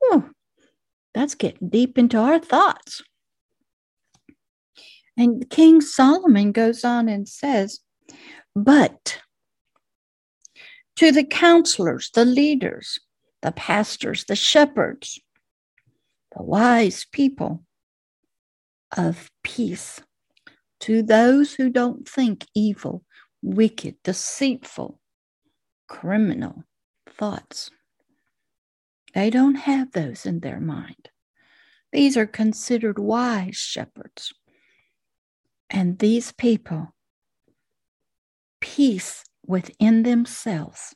Whew, 0.00 0.30
that's 1.14 1.36
getting 1.36 1.68
deep 1.68 1.96
into 1.96 2.18
our 2.18 2.40
thoughts. 2.40 3.02
And 5.16 5.48
King 5.48 5.80
Solomon 5.80 6.52
goes 6.52 6.84
on 6.84 7.08
and 7.08 7.28
says, 7.28 7.80
But 8.54 9.20
to 10.96 11.12
the 11.12 11.24
counselors, 11.24 12.10
the 12.14 12.24
leaders, 12.24 12.98
the 13.42 13.52
pastors, 13.52 14.24
the 14.24 14.36
shepherds, 14.36 15.20
the 16.36 16.42
wise 16.42 17.04
people 17.12 17.64
of 18.96 19.30
peace, 19.42 20.00
to 20.80 21.02
those 21.02 21.54
who 21.54 21.70
don't 21.70 22.08
think 22.08 22.46
evil, 22.54 23.04
wicked, 23.42 23.96
deceitful, 24.02 25.00
criminal 25.88 26.64
thoughts. 27.08 27.70
They 29.14 29.30
don't 29.30 29.54
have 29.54 29.92
those 29.92 30.26
in 30.26 30.40
their 30.40 30.60
mind. 30.60 31.10
These 31.92 32.16
are 32.16 32.26
considered 32.26 32.98
wise 32.98 33.56
shepherds. 33.56 34.32
And 35.74 35.98
these 35.98 36.30
people, 36.30 36.94
peace 38.60 39.24
within 39.44 40.04
themselves 40.04 40.94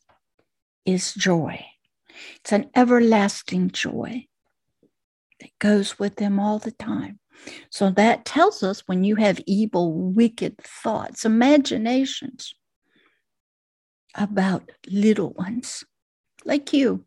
is 0.87 1.13
joy. 1.15 1.67
It's 2.37 2.53
an 2.53 2.71
everlasting 2.77 3.73
joy 3.73 4.27
that 5.41 5.51
goes 5.59 5.99
with 5.99 6.15
them 6.15 6.39
all 6.39 6.61
the 6.61 6.71
time. 6.71 7.19
So 7.71 7.91
that 7.91 8.25
tells 8.25 8.63
us 8.63 8.85
when 8.87 9.03
you 9.03 9.17
have 9.17 9.41
evil, 9.47 9.93
wicked 9.93 10.59
thoughts, 10.59 11.25
imaginations 11.25 12.55
about 14.15 14.71
little 14.87 15.33
ones 15.33 15.83
like 16.45 16.73
you, 16.73 17.05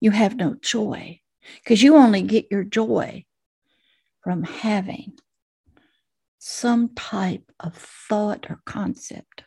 you 0.00 0.12
have 0.12 0.36
no 0.36 0.54
joy 0.62 1.18
because 1.56 1.82
you 1.82 1.96
only 1.96 2.22
get 2.22 2.46
your 2.52 2.62
joy 2.62 3.24
from 4.22 4.44
having 4.44 5.14
some 6.44 6.88
type 6.96 7.52
of 7.60 7.72
thought 7.76 8.50
or 8.50 8.60
concept 8.66 9.44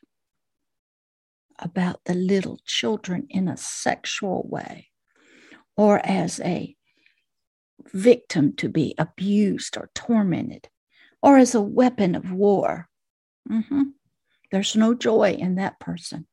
about 1.60 1.99
the 2.05 2.13
little 2.13 2.58
children 2.65 3.27
in 3.29 3.49
a 3.49 3.58
sexual 3.58 4.47
way 4.49 4.88
or 5.75 5.99
as 6.05 6.39
a 6.39 6.73
victim 7.91 8.55
to 8.55 8.69
be 8.69 8.95
abused 8.97 9.75
or 9.75 9.89
tormented 9.93 10.69
or 11.21 11.38
as 11.38 11.53
a 11.53 11.62
weapon 11.62 12.15
of 12.15 12.31
war. 12.31 12.88
Mm-hmm. 13.51 13.84
There's 14.53 14.77
no 14.77 14.93
joy 14.93 15.31
in 15.34 15.55
that 15.55 15.81
person 15.81 16.25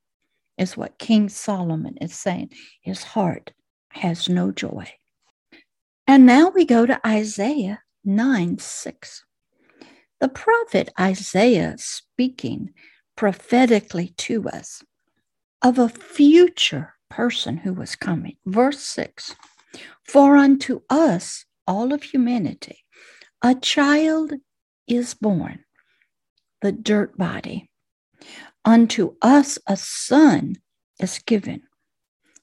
is 0.56 0.76
what 0.76 0.96
King 0.96 1.28
Solomon 1.28 1.96
is 1.96 2.14
saying. 2.14 2.50
His 2.82 3.02
heart 3.02 3.52
has 3.88 4.28
no 4.28 4.52
joy. 4.52 4.88
And 6.06 6.24
now 6.24 6.50
we 6.50 6.64
go 6.64 6.86
to 6.86 7.04
Isaiah 7.04 7.80
9 8.04 8.58
6. 8.58 9.24
The 10.22 10.28
prophet 10.28 10.88
Isaiah 11.00 11.74
speaking 11.78 12.70
prophetically 13.16 14.14
to 14.18 14.48
us 14.48 14.84
of 15.60 15.80
a 15.80 15.88
future 15.88 16.94
person 17.10 17.56
who 17.56 17.74
was 17.74 17.96
coming. 17.96 18.36
Verse 18.46 18.78
6 18.78 19.34
For 20.04 20.36
unto 20.36 20.82
us, 20.88 21.44
all 21.66 21.92
of 21.92 22.04
humanity, 22.04 22.84
a 23.42 23.56
child 23.56 24.34
is 24.86 25.14
born, 25.14 25.64
the 26.60 26.70
dirt 26.70 27.18
body 27.18 27.68
Unto 28.64 29.16
us 29.20 29.58
a 29.66 29.76
son 29.76 30.54
is 31.00 31.18
given. 31.18 31.62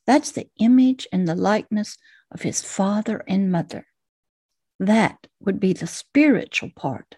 That's 0.05 0.33
the 0.33 0.49
image 0.59 1.07
and 1.13 1.25
the 1.25 1.33
likeness 1.33 1.95
of 2.29 2.41
his 2.41 2.61
father 2.61 3.23
and 3.25 3.49
mother. 3.49 3.87
That 4.81 5.27
would 5.39 5.61
be 5.61 5.71
the 5.71 5.87
spiritual 5.87 6.71
part, 6.75 7.15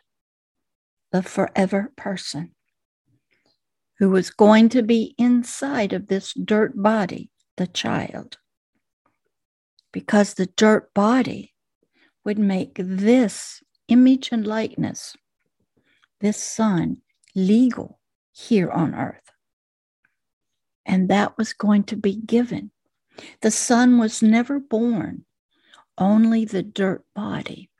the 1.12 1.22
forever 1.22 1.92
person 1.96 2.52
who 4.00 4.10
was 4.10 4.32
going 4.32 4.70
to 4.70 4.82
be 4.82 5.14
inside 5.18 5.94
of 5.94 6.08
this 6.08 6.34
dirt 6.34 6.82
body, 6.82 7.30
the 7.58 7.68
child. 7.68 8.38
Because 9.92 10.34
the 10.34 10.48
dirt 10.48 10.94
body 10.94 11.54
would 12.24 12.40
make 12.40 12.72
this 12.76 13.62
image 13.88 14.30
and 14.32 14.48
likeness, 14.48 15.16
this 16.20 16.42
son, 16.42 16.98
legal 17.36 18.00
here 18.32 18.70
on 18.70 18.96
earth. 18.96 19.32
And 20.86 21.10
that 21.10 21.38
was 21.38 21.54
going 21.54 21.84
to 21.86 21.96
be 21.96 22.16
given. 22.16 22.72
The 23.42 23.52
son 23.52 23.98
was 24.00 24.24
never 24.24 24.60
born, 24.60 25.26
only 25.98 26.46
the 26.46 26.64
dirt 26.64 27.04
body. 27.14 27.71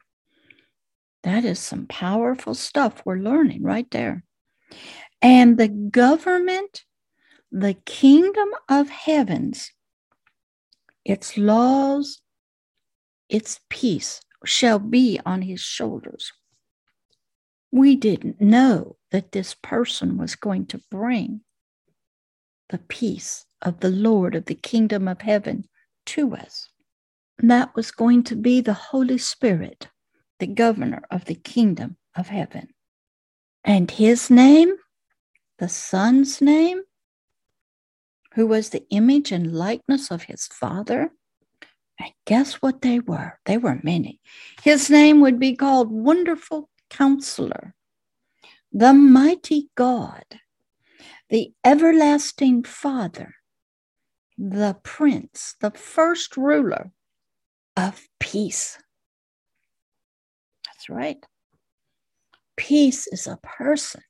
That 1.24 1.46
is 1.46 1.60
some 1.60 1.86
powerful 1.88 2.56
stuff 2.56 3.02
we're 3.06 3.18
learning 3.18 3.64
right 3.64 3.90
there. 3.92 4.24
And 5.22 5.58
the 5.58 5.68
government, 5.68 6.84
the 7.52 7.76
kingdom 7.86 8.50
of 8.68 8.90
heavens, 8.90 9.72
its 11.06 11.38
laws, 11.38 12.22
its 13.30 13.60
peace 13.70 14.22
shall 14.46 14.80
be 14.80 15.20
on 15.26 15.44
his 15.44 15.62
shoulders. 15.62 16.32
We 17.72 17.96
didn't 17.96 18.42
know 18.42 18.98
that 19.12 19.32
this 19.32 19.54
person 19.54 20.18
was 20.18 20.36
going 20.36 20.66
to 20.68 20.82
bring 20.90 21.42
the 22.70 22.80
peace 22.80 23.46
of 23.62 23.80
the 23.80 23.90
Lord 23.90 24.34
of 24.36 24.46
the 24.46 24.56
kingdom 24.56 25.08
of 25.08 25.22
heaven 25.22 25.66
to 26.08 26.36
us. 26.36 26.68
And 27.38 27.52
that 27.52 27.76
was 27.76 27.92
going 27.92 28.24
to 28.24 28.36
be 28.36 28.62
the 28.62 28.74
Holy 28.74 29.18
Spirit, 29.18 29.88
the 30.42 30.48
governor 30.48 31.04
of 31.12 31.26
the 31.26 31.36
kingdom 31.36 31.96
of 32.18 32.28
heaven. 32.28 32.68
And 33.64 33.92
his 33.92 34.32
name, 34.32 34.74
the 35.60 35.70
Son's 35.70 36.42
name, 36.42 36.82
who 38.34 38.48
was 38.48 38.70
the 38.70 38.84
image 38.90 39.32
and 39.32 39.54
likeness 39.54 40.10
of 40.10 40.24
his 40.24 40.48
Father. 40.48 41.12
And 42.00 42.12
guess 42.26 42.56
what 42.56 42.82
they 42.82 43.00
were? 43.00 43.38
They 43.46 43.58
were 43.58 43.80
many. 43.84 44.20
His 44.64 44.90
name 44.90 45.22
would 45.22 45.40
be 45.40 45.56
called 45.56 45.92
Wonderful 45.92 46.70
Counselor, 46.90 47.76
the 48.74 48.94
Mighty 48.94 49.70
God, 49.76 50.26
the 51.30 51.54
Everlasting 51.64 52.64
Father, 52.64 53.36
the 54.40 54.76
Prince, 54.82 55.54
the 55.62 55.70
first 55.70 56.36
ruler 56.36 56.90
of 57.78 58.08
peace. 58.20 58.80
That's 60.82 60.90
right. 60.90 61.24
Peace 62.58 63.06
is 63.06 63.28
a 63.28 63.38
person. 63.44 64.02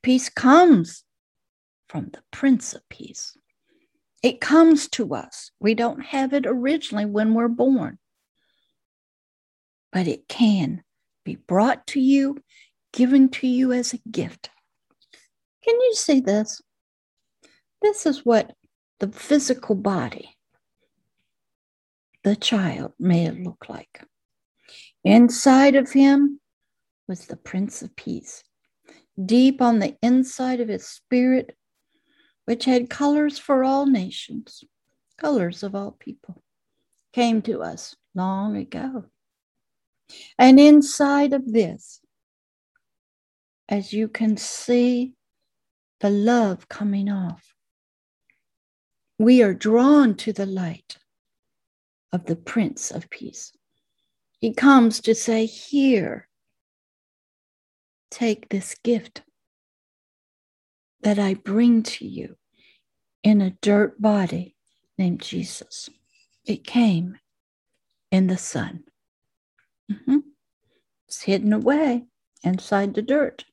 Peace 0.00 0.28
comes 0.28 1.02
from 1.88 2.10
the 2.12 2.22
Prince 2.30 2.72
of 2.72 2.88
Peace. 2.88 3.36
It 4.22 4.40
comes 4.40 4.86
to 4.90 5.12
us. 5.16 5.50
We 5.58 5.74
don't 5.74 6.04
have 6.04 6.34
it 6.34 6.46
originally 6.46 7.04
when 7.04 7.34
we're 7.34 7.48
born, 7.48 7.98
but 9.92 10.06
it 10.06 10.28
can 10.28 10.84
be 11.24 11.34
brought 11.34 11.84
to 11.88 12.00
you, 12.00 12.38
given 12.92 13.28
to 13.30 13.48
you 13.48 13.72
as 13.72 13.92
a 13.92 14.08
gift. 14.08 14.50
Can 15.64 15.74
you 15.74 15.94
see 15.94 16.20
this? 16.20 16.62
This 17.82 18.06
is 18.06 18.24
what 18.24 18.54
the 19.00 19.08
physical 19.08 19.74
body, 19.74 20.36
the 22.22 22.36
child, 22.36 22.92
may 23.00 23.28
look 23.32 23.68
like. 23.68 24.04
Inside 25.04 25.74
of 25.74 25.92
him 25.92 26.40
was 27.06 27.26
the 27.26 27.36
Prince 27.36 27.82
of 27.82 27.94
Peace. 27.94 28.42
Deep 29.22 29.60
on 29.60 29.78
the 29.78 29.96
inside 30.02 30.60
of 30.60 30.68
his 30.68 30.88
spirit 30.88 31.56
which 32.46 32.64
had 32.64 32.90
colors 32.90 33.38
for 33.38 33.64
all 33.64 33.86
nations, 33.86 34.64
colors 35.16 35.62
of 35.62 35.74
all 35.74 35.92
people, 35.92 36.42
came 37.12 37.40
to 37.42 37.62
us 37.62 37.96
long 38.14 38.56
ago. 38.56 39.04
And 40.38 40.60
inside 40.60 41.32
of 41.32 41.52
this, 41.52 42.00
as 43.68 43.92
you 43.92 44.08
can 44.08 44.36
see 44.36 45.14
the 46.00 46.10
love 46.10 46.68
coming 46.68 47.08
off, 47.08 47.54
we 49.18 49.42
are 49.42 49.54
drawn 49.54 50.14
to 50.16 50.32
the 50.32 50.46
light 50.46 50.98
of 52.12 52.26
the 52.26 52.36
Prince 52.36 52.90
of 52.90 53.08
Peace. 53.08 53.52
He 54.44 54.52
comes 54.52 55.00
to 55.00 55.14
say, 55.14 55.46
Here, 55.46 56.28
take 58.10 58.50
this 58.50 58.74
gift 58.84 59.22
that 61.00 61.18
I 61.18 61.32
bring 61.32 61.82
to 61.84 62.06
you 62.06 62.36
in 63.22 63.40
a 63.40 63.56
dirt 63.62 64.02
body 64.02 64.54
named 64.98 65.22
Jesus. 65.22 65.88
It 66.44 66.62
came 66.62 67.18
in 68.10 68.26
the 68.26 68.36
Son. 68.36 68.84
Mm-hmm. 69.90 70.18
It's 71.08 71.22
hidden 71.22 71.54
away 71.54 72.04
inside 72.42 72.92
the 72.92 73.00
dirt. 73.00 73.46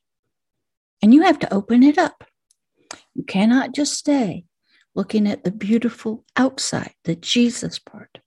And 1.00 1.14
you 1.14 1.22
have 1.22 1.38
to 1.38 1.54
open 1.54 1.82
it 1.82 1.96
up. 1.96 2.22
You 3.14 3.24
cannot 3.24 3.72
just 3.72 3.94
stay 3.94 4.44
looking 4.94 5.26
at 5.26 5.42
the 5.42 5.52
beautiful 5.52 6.26
outside, 6.36 6.92
the 7.04 7.16
Jesus 7.16 7.78
part. 7.78 8.18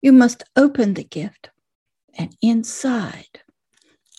You 0.00 0.12
must 0.12 0.44
open 0.56 0.94
the 0.94 1.04
gift, 1.04 1.50
and 2.16 2.36
inside 2.42 3.40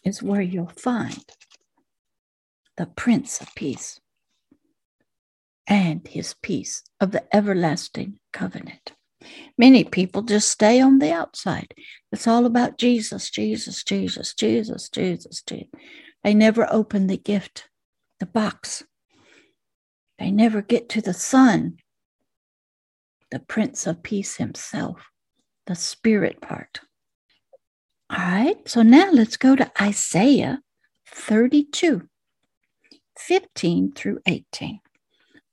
is 0.04 0.23
where 0.23 0.41
you'll 0.41 0.71
find 0.75 1.23
the 2.78 2.86
Prince 2.86 3.41
of 3.41 3.54
Peace 3.56 3.99
and 5.67 6.08
his 6.08 6.36
peace 6.41 6.84
of 6.99 7.12
the 7.12 7.23
everlasting 7.36 8.19
covenant. 8.34 8.93
Many 9.58 9.84
people 9.84 10.21
just 10.21 10.49
stay 10.49 10.80
on 10.82 10.99
the 10.99 11.12
outside. 11.12 11.73
It's 12.12 12.28
all 12.28 12.45
about 12.45 12.78
Jesus, 12.78 13.30
Jesus, 13.30 13.84
Jesus, 13.84 14.34
Jesus, 14.34 14.89
Jesus, 14.89 15.41
Jesus. 15.41 15.67
They 16.23 16.34
never 16.34 16.71
open 16.71 17.08
the 17.08 17.17
gift, 17.17 17.69
the 18.19 18.25
box. 18.25 18.84
They 20.17 20.32
never 20.32 20.62
get 20.62 20.89
to 20.89 21.02
the 21.02 21.13
Son, 21.13 21.78
the 23.32 23.39
Prince 23.39 23.86
of 23.86 24.04
Peace 24.04 24.38
himself, 24.38 25.10
the 25.67 25.75
Spirit 25.75 26.41
part. 26.41 26.82
All 28.10 28.17
right, 28.17 28.58
so 28.67 28.82
now 28.82 29.12
let's 29.12 29.38
go 29.38 29.56
to 29.56 29.72
Isaiah 29.80 30.62
32. 31.08 32.08
15 33.19 33.91
through 33.91 34.19
18. 34.26 34.80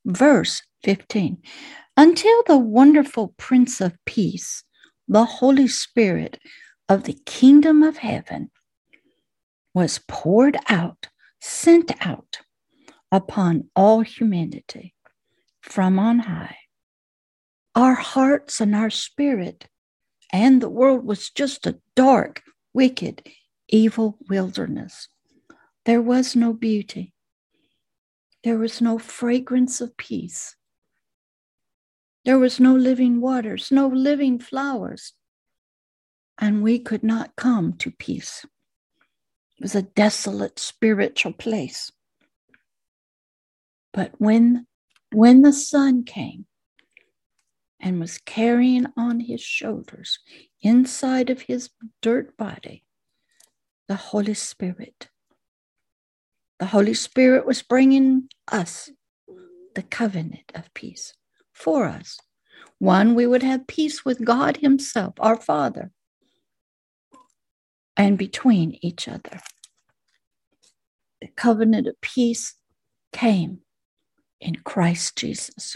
Verse 0.05 0.63
15 0.83 1.37
Until 1.95 2.43
the 2.47 2.57
wonderful 2.57 3.35
Prince 3.37 3.81
of 3.81 3.97
Peace, 4.05 4.63
the 5.07 5.25
Holy 5.25 5.67
Spirit 5.67 6.39
of 6.89 7.03
the 7.03 7.19
kingdom 7.25 7.83
of 7.83 7.97
heaven, 7.97 8.49
was 9.73 9.99
poured 10.07 10.57
out, 10.69 11.09
sent 11.39 11.91
out 12.05 12.39
upon 13.11 13.69
all 13.75 14.01
humanity 14.01 14.95
from 15.61 15.99
on 15.99 16.19
high. 16.19 16.57
Our 17.75 17.93
hearts 17.93 18.59
and 18.59 18.75
our 18.75 18.89
spirit 18.89 19.67
and 20.31 20.61
the 20.61 20.69
world 20.69 21.05
was 21.05 21.29
just 21.29 21.65
a 21.65 21.79
dark, 21.95 22.43
wicked, 22.73 23.27
evil 23.69 24.17
wilderness. 24.29 25.07
There 25.85 26.01
was 26.01 26.35
no 26.35 26.53
beauty. 26.53 27.13
There 28.43 28.57
was 28.57 28.81
no 28.81 28.99
fragrance 28.99 29.81
of 29.81 29.95
peace. 29.97 30.55
There 32.25 32.39
was 32.39 32.59
no 32.59 32.75
living 32.75 33.21
waters, 33.21 33.71
no 33.71 33.87
living 33.87 34.39
flowers. 34.39 35.13
And 36.37 36.61
we 36.61 36.77
could 36.77 37.03
not 37.03 37.35
come 37.35 37.73
to 37.77 37.89
peace. 37.89 38.45
It 39.57 39.63
was 39.63 39.75
a 39.75 39.81
desolate 39.81 40.59
spiritual 40.59 41.33
place. 41.33 41.91
But 43.93 44.11
when, 44.17 44.67
when 45.11 45.41
the 45.41 45.53
Son 45.53 46.03
came 46.03 46.45
and 47.79 47.99
was 47.99 48.17
carrying 48.17 48.87
on 48.97 49.19
his 49.19 49.41
shoulders, 49.41 50.19
inside 50.61 51.29
of 51.29 51.41
his 51.41 51.69
dirt 52.01 52.35
body, 52.37 52.83
the 53.87 53.95
Holy 53.95 54.33
Spirit, 54.33 55.09
the 56.59 56.67
Holy 56.67 56.93
Spirit 56.93 57.45
was 57.45 57.61
bringing 57.61 58.29
us 58.51 58.89
the 59.75 59.83
covenant 59.83 60.51
of 60.55 60.73
peace 60.73 61.13
for 61.53 61.85
us. 61.85 62.17
One, 62.79 63.15
we 63.15 63.25
would 63.27 63.43
have 63.43 63.67
peace 63.67 64.05
with 64.05 64.23
God 64.25 64.57
Himself, 64.57 65.15
our 65.19 65.35
Father, 65.35 65.91
and 67.95 68.17
between 68.17 68.77
each 68.81 69.07
other. 69.07 69.39
The 71.21 71.29
covenant 71.29 71.87
of 71.87 71.99
peace 72.01 72.55
came 73.11 73.59
in 74.39 74.55
Christ 74.57 75.17
Jesus. 75.17 75.75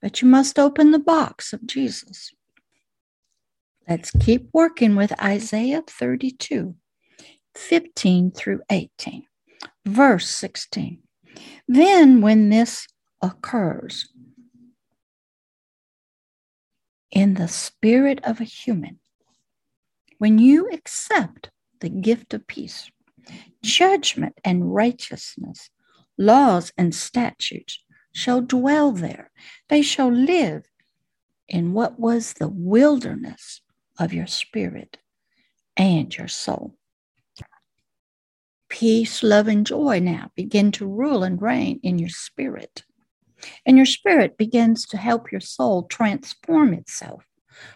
But 0.00 0.22
you 0.22 0.28
must 0.28 0.58
open 0.58 0.90
the 0.90 0.98
box 0.98 1.52
of 1.52 1.66
Jesus. 1.66 2.32
Let's 3.88 4.10
keep 4.12 4.48
working 4.52 4.96
with 4.96 5.20
Isaiah 5.20 5.82
32, 5.86 6.74
15 7.54 8.30
through 8.30 8.60
18. 8.70 9.24
Verse 9.84 10.28
16. 10.28 10.98
Then, 11.66 12.20
when 12.20 12.48
this 12.48 12.86
occurs 13.20 14.08
in 17.10 17.34
the 17.34 17.48
spirit 17.48 18.20
of 18.24 18.40
a 18.40 18.44
human, 18.44 18.98
when 20.18 20.38
you 20.38 20.68
accept 20.70 21.50
the 21.80 21.88
gift 21.88 22.34
of 22.34 22.46
peace, 22.46 22.90
judgment 23.62 24.38
and 24.44 24.74
righteousness, 24.74 25.70
laws 26.16 26.72
and 26.76 26.94
statutes 26.94 27.80
shall 28.12 28.40
dwell 28.40 28.92
there. 28.92 29.30
They 29.68 29.82
shall 29.82 30.10
live 30.10 30.64
in 31.48 31.72
what 31.72 31.98
was 31.98 32.34
the 32.34 32.48
wilderness 32.48 33.60
of 33.98 34.12
your 34.12 34.26
spirit 34.26 34.98
and 35.76 36.16
your 36.16 36.28
soul 36.28 36.76
peace, 38.70 39.22
love, 39.22 39.48
and 39.48 39.66
joy 39.66 40.00
now 40.00 40.30
begin 40.34 40.72
to 40.72 40.86
rule 40.86 41.22
and 41.22 41.42
reign 41.42 41.78
in 41.82 41.98
your 41.98 42.08
spirit. 42.08 42.84
And 43.66 43.76
your 43.76 43.86
spirit 43.86 44.38
begins 44.38 44.86
to 44.86 44.96
help 44.96 45.30
your 45.30 45.40
soul 45.40 45.82
transform 45.82 46.72
itself 46.72 47.24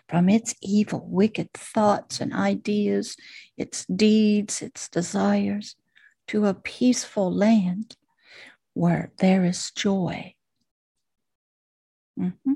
from 0.08 0.30
its 0.30 0.54
evil, 0.62 1.06
wicked 1.06 1.52
thoughts 1.52 2.20
and 2.20 2.32
ideas, 2.32 3.16
its 3.58 3.84
deeds, 3.86 4.62
its 4.62 4.88
desires, 4.88 5.76
to 6.28 6.46
a 6.46 6.54
peaceful 6.54 7.30
land 7.30 7.96
where 8.72 9.12
there 9.18 9.44
is 9.44 9.70
joy. 9.72 10.33
Mm-hmm. 12.18 12.52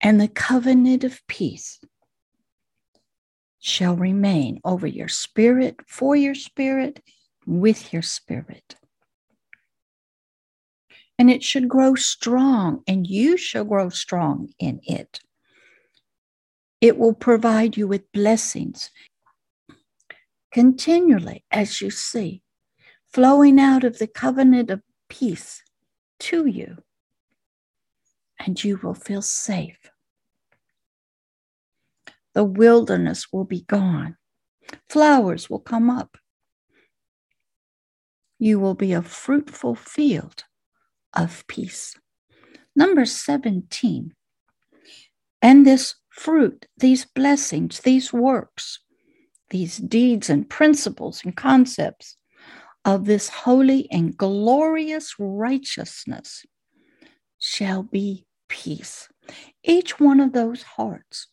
And 0.00 0.20
the 0.20 0.28
covenant 0.28 1.04
of 1.04 1.26
peace 1.26 1.80
shall 3.58 3.96
remain 3.96 4.60
over 4.64 4.86
your 4.86 5.08
spirit, 5.08 5.76
for 5.86 6.14
your 6.14 6.34
spirit, 6.34 7.02
with 7.46 7.92
your 7.92 8.02
spirit. 8.02 8.76
And 11.18 11.30
it 11.30 11.42
should 11.42 11.68
grow 11.68 11.96
strong, 11.96 12.82
and 12.86 13.06
you 13.06 13.36
shall 13.36 13.64
grow 13.64 13.88
strong 13.88 14.50
in 14.58 14.80
it. 14.84 15.20
It 16.80 16.96
will 16.96 17.14
provide 17.14 17.76
you 17.76 17.88
with 17.88 18.12
blessings 18.12 18.90
continually 20.52 21.44
as 21.50 21.80
you 21.80 21.90
see, 21.90 22.42
flowing 23.12 23.58
out 23.58 23.84
of 23.84 23.98
the 23.98 24.06
covenant 24.06 24.70
of 24.70 24.82
peace 25.08 25.62
to 26.20 26.46
you. 26.46 26.78
And 28.38 28.62
you 28.62 28.78
will 28.82 28.94
feel 28.94 29.22
safe 29.22 29.90
the 32.38 32.44
wilderness 32.44 33.32
will 33.32 33.44
be 33.44 33.62
gone. 33.62 34.16
Flowers 34.88 35.50
will 35.50 35.58
come 35.58 35.90
up. 35.90 36.16
You 38.38 38.60
will 38.60 38.76
be 38.76 38.92
a 38.92 39.02
fruitful 39.02 39.74
field 39.74 40.44
of 41.12 41.44
peace. 41.48 41.96
Number 42.76 43.04
17. 43.04 44.14
And 45.42 45.66
this 45.66 45.96
fruit, 46.10 46.66
these 46.76 47.06
blessings, 47.06 47.80
these 47.80 48.12
works, 48.12 48.78
these 49.50 49.78
deeds 49.78 50.30
and 50.30 50.48
principles 50.48 51.22
and 51.24 51.36
concepts 51.36 52.14
of 52.84 53.06
this 53.06 53.28
holy 53.28 53.90
and 53.90 54.16
glorious 54.16 55.16
righteousness 55.18 56.46
shall 57.40 57.82
be 57.82 58.27
peace. 58.48 59.08
Each 59.62 60.00
one 60.00 60.20
of 60.20 60.32
those 60.32 60.62
hearts 60.62 61.28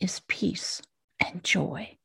is 0.00 0.20
peace 0.28 0.82
and 1.20 1.42
joy, 1.42 1.96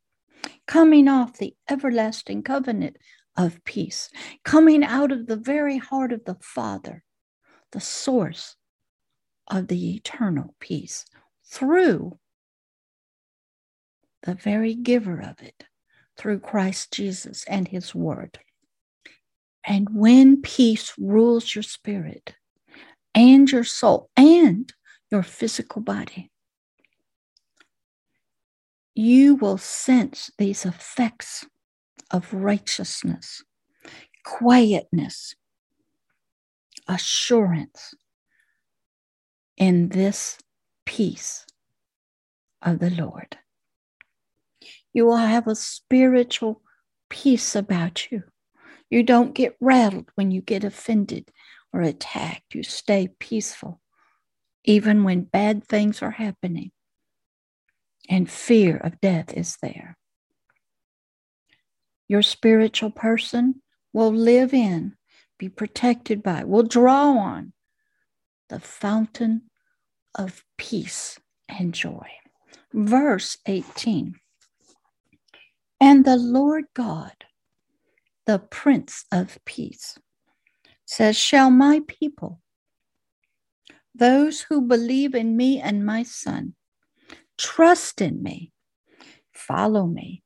coming 0.68 1.08
off 1.08 1.38
the 1.38 1.56
everlasting 1.70 2.44
covenant 2.44 2.98
of 3.36 3.64
peace, 3.64 4.10
coming 4.44 4.84
out 4.84 5.12
of 5.12 5.28
the 5.28 5.36
very 5.36 5.78
heart 5.78 6.12
of 6.12 6.26
the 6.26 6.38
Father, 6.42 7.04
the 7.72 7.80
source 7.80 8.56
of 9.48 9.68
the 9.68 9.96
eternal 9.96 10.56
peace, 10.60 11.06
through 11.46 12.18
the 14.24 14.36
very 14.36 14.76
giver 14.76 15.20
of 15.20 15.42
it, 15.42 15.66
through 16.18 16.40
Christ 16.40 16.94
Jesus 16.94 17.44
and 17.48 17.68
his 17.68 17.96
word. 17.96 18.40
And 19.66 19.88
when 19.92 20.42
peace 20.42 20.94
rules 20.98 21.54
your 21.56 21.64
spirit 21.64 22.36
and 23.14 23.52
your 23.52 23.64
soul 23.64 24.10
and 24.16 24.72
your 25.12 25.24
physical 25.24 25.82
body, 25.82 26.32
you 28.96 29.36
will 29.36 29.58
sense 29.58 30.32
these 30.38 30.66
effects 30.66 31.46
of 32.12 32.34
righteousness, 32.34 33.44
quietness, 34.24 35.36
assurance 36.88 37.94
in 39.58 39.90
this 39.90 40.38
peace 40.86 41.46
of 42.62 42.80
the 42.80 42.90
Lord. 42.90 43.38
You 44.94 45.06
will 45.06 45.18
have 45.18 45.48
a 45.48 45.56
spiritual 45.56 46.62
peace 47.10 47.56
about 47.56 48.12
you. 48.12 48.24
You 48.90 49.04
don't 49.04 49.34
get 49.34 49.56
rattled 49.62 50.10
when 50.16 50.32
you 50.32 50.42
get 50.42 50.64
offended 50.64 51.32
or 51.74 51.82
attacked. 51.82 52.54
You 52.54 52.64
stay 52.64 53.10
peaceful, 53.20 53.82
even 54.64 55.04
when 55.04 55.22
bad 55.24 55.66
things 55.66 56.02
are 56.02 56.12
happening 56.12 56.72
and 58.10 58.30
fear 58.30 58.78
of 58.78 59.00
death 59.02 59.34
is 59.34 59.58
there. 59.62 59.98
Your 62.08 62.22
spiritual 62.22 62.92
person 62.92 63.62
will 63.94 64.14
live 64.14 64.54
in, 64.54 64.98
be 65.40 65.50
protected 65.50 66.22
by, 66.22 66.44
will 66.44 66.64
draw 66.64 67.18
on 67.18 67.54
the 68.50 68.60
fountain 68.60 69.44
of 70.16 70.44
peace 70.58 71.20
and 71.48 71.74
joy. 71.74 72.08
Verse 72.74 73.38
18 73.46 74.16
And 75.80 76.06
the 76.06 76.18
Lord 76.18 76.66
God, 76.74 77.14
the 78.26 78.40
Prince 78.40 79.06
of 79.12 79.40
Peace, 79.46 79.98
says, 80.92 81.18
Shall 81.18 81.50
my 81.50 81.82
people, 81.88 82.42
those 83.96 84.42
who 84.42 84.62
believe 84.68 85.16
in 85.16 85.38
me 85.38 85.58
and 85.58 85.86
my 85.86 86.04
Son, 86.04 86.54
trust 87.38 88.02
in 88.02 88.22
me, 88.22 88.52
follow 89.32 89.88
me, 89.88 90.22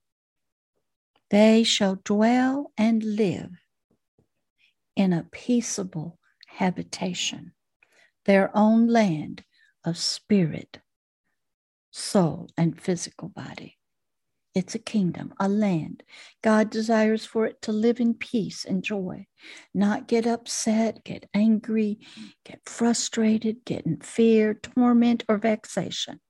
they 1.29 1.63
shall 1.63 1.99
dwell 2.03 2.71
and 2.79 3.03
live 3.03 3.51
in 4.95 5.13
a 5.13 5.27
peaceable 5.31 6.17
habitation, 6.47 7.53
their 8.25 8.49
own 8.57 8.87
land 8.87 9.43
of 9.83 9.99
spirit, 9.99 10.79
soul, 11.91 12.49
and 12.57 12.81
physical 12.81 13.29
body. 13.29 13.77
It's 14.55 14.73
a 14.73 14.79
kingdom, 14.79 15.33
a 15.37 15.49
land. 15.49 16.01
God 16.41 16.69
desires 16.69 17.25
for 17.25 17.45
it 17.45 17.61
to 17.63 17.73
live 17.73 17.99
in 17.99 18.13
peace 18.13 18.63
and 18.63 18.81
joy, 18.81 19.27
not 19.73 20.07
get 20.07 20.25
upset, 20.25 21.03
get 21.03 21.29
angry, 21.33 21.99
get 22.45 22.61
frustrated, 22.65 23.65
get 23.65 23.85
in 23.85 23.97
fear, 23.97 24.53
torment, 24.53 25.25
or 25.27 25.37
vexation. 25.37 26.21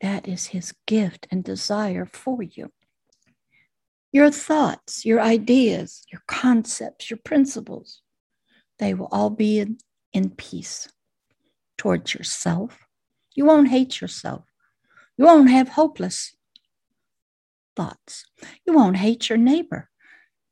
That 0.00 0.28
is 0.28 0.46
his 0.46 0.72
gift 0.86 1.26
and 1.32 1.42
desire 1.42 2.06
for 2.06 2.40
you. 2.40 2.70
Your 4.12 4.30
thoughts, 4.30 5.04
your 5.04 5.20
ideas, 5.20 6.04
your 6.12 6.22
concepts, 6.28 7.10
your 7.10 7.18
principles, 7.24 8.00
they 8.78 8.94
will 8.94 9.08
all 9.10 9.30
be 9.30 9.58
in, 9.58 9.78
in 10.12 10.30
peace 10.30 10.88
towards 11.76 12.14
yourself. 12.14 12.78
You 13.34 13.44
won't 13.44 13.68
hate 13.68 14.00
yourself. 14.00 14.47
You 15.18 15.24
won't 15.24 15.50
have 15.50 15.68
hopeless 15.68 16.34
thoughts. 17.74 18.24
You 18.64 18.72
won't 18.72 18.96
hate 18.96 19.28
your 19.28 19.38
neighbor. 19.38 19.90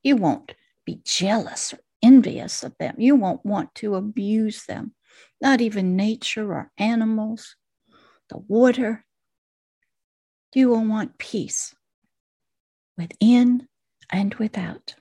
You 0.03 0.17
won't 0.17 0.55
be 0.85 1.01
jealous 1.05 1.73
or 1.73 1.79
envious 2.03 2.65
of 2.65 2.77
them. 2.79 2.97
You 2.99 3.15
won't 3.15 3.45
want 3.45 3.75
to 3.77 3.95
abuse 3.95 4.65
them, 4.67 4.95
not 5.41 5.61
even 5.61 5.97
nature 5.97 6.53
or 6.53 6.73
animals, 6.79 7.57
the 8.29 8.39
water. 8.39 9.05
You 10.55 10.69
will 10.69 10.85
want 10.85 11.19
peace 11.19 11.75
within 12.99 13.69
and 14.11 14.35
without. 14.35 14.97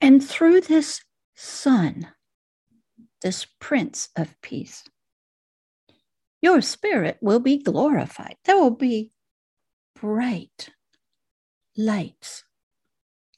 And 0.00 0.22
through 0.26 0.62
this 0.62 1.02
Son, 1.36 2.08
this 3.22 3.46
Prince 3.60 4.10
of 4.16 4.34
Peace, 4.42 4.84
your 6.40 6.60
spirit 6.60 7.18
will 7.20 7.40
be 7.40 7.58
glorified. 7.58 8.36
There 8.44 8.56
will 8.56 8.70
be 8.70 9.12
bright 10.00 10.70
lights, 11.76 12.44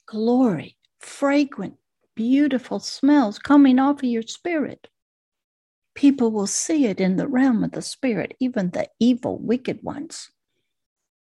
glory, 0.07 0.77
fragrant, 0.99 1.75
beautiful 2.15 2.79
smells 2.79 3.39
coming 3.39 3.79
off 3.79 3.97
of 3.97 4.05
your 4.05 4.23
spirit. 4.23 4.87
People 5.95 6.31
will 6.31 6.47
see 6.47 6.85
it 6.85 6.99
in 6.99 7.17
the 7.17 7.27
realm 7.27 7.63
of 7.63 7.71
the 7.71 7.81
spirit, 7.81 8.35
even 8.39 8.69
the 8.69 8.87
evil, 8.99 9.37
wicked 9.39 9.83
ones. 9.83 10.29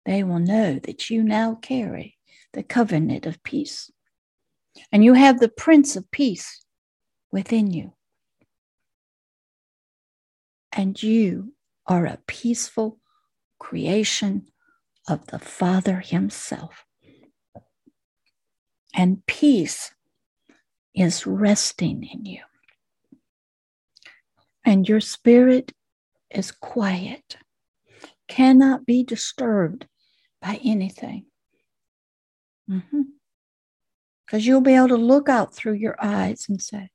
They 0.05 0.23
will 0.23 0.39
know 0.39 0.79
that 0.79 1.09
you 1.09 1.23
now 1.23 1.55
carry 1.55 2.17
the 2.53 2.63
covenant 2.63 3.25
of 3.25 3.41
peace. 3.43 3.91
And 4.91 5.03
you 5.03 5.13
have 5.13 5.39
the 5.39 5.49
Prince 5.49 5.95
of 5.95 6.09
Peace 6.11 6.63
within 7.31 7.71
you. 7.71 7.93
And 10.71 11.01
you 11.01 11.53
are 11.89 12.05
a 12.05 12.19
peaceful 12.27 12.99
creation 13.59 14.45
of 15.07 15.25
the 15.27 15.39
Father 15.39 15.99
Himself. 15.99 16.85
And 18.93 19.25
peace 19.25 19.93
is 20.95 21.25
resting 21.25 22.03
in 22.03 22.25
you. 22.25 22.41
And 24.65 24.87
your 24.87 25.01
spirit 25.01 25.73
is 26.29 26.51
quiet, 26.51 27.37
cannot 28.27 28.85
be 28.85 29.03
disturbed 29.03 29.87
by 30.41 30.59
anything. 30.63 31.25
Because 32.67 32.83
mm-hmm. 32.85 34.37
you'll 34.37 34.61
be 34.61 34.75
able 34.75 34.89
to 34.89 34.95
look 34.95 35.27
out 35.27 35.55
through 35.55 35.73
your 35.73 35.95
eyes 35.99 36.45
and 36.47 36.61
say, 36.61 36.89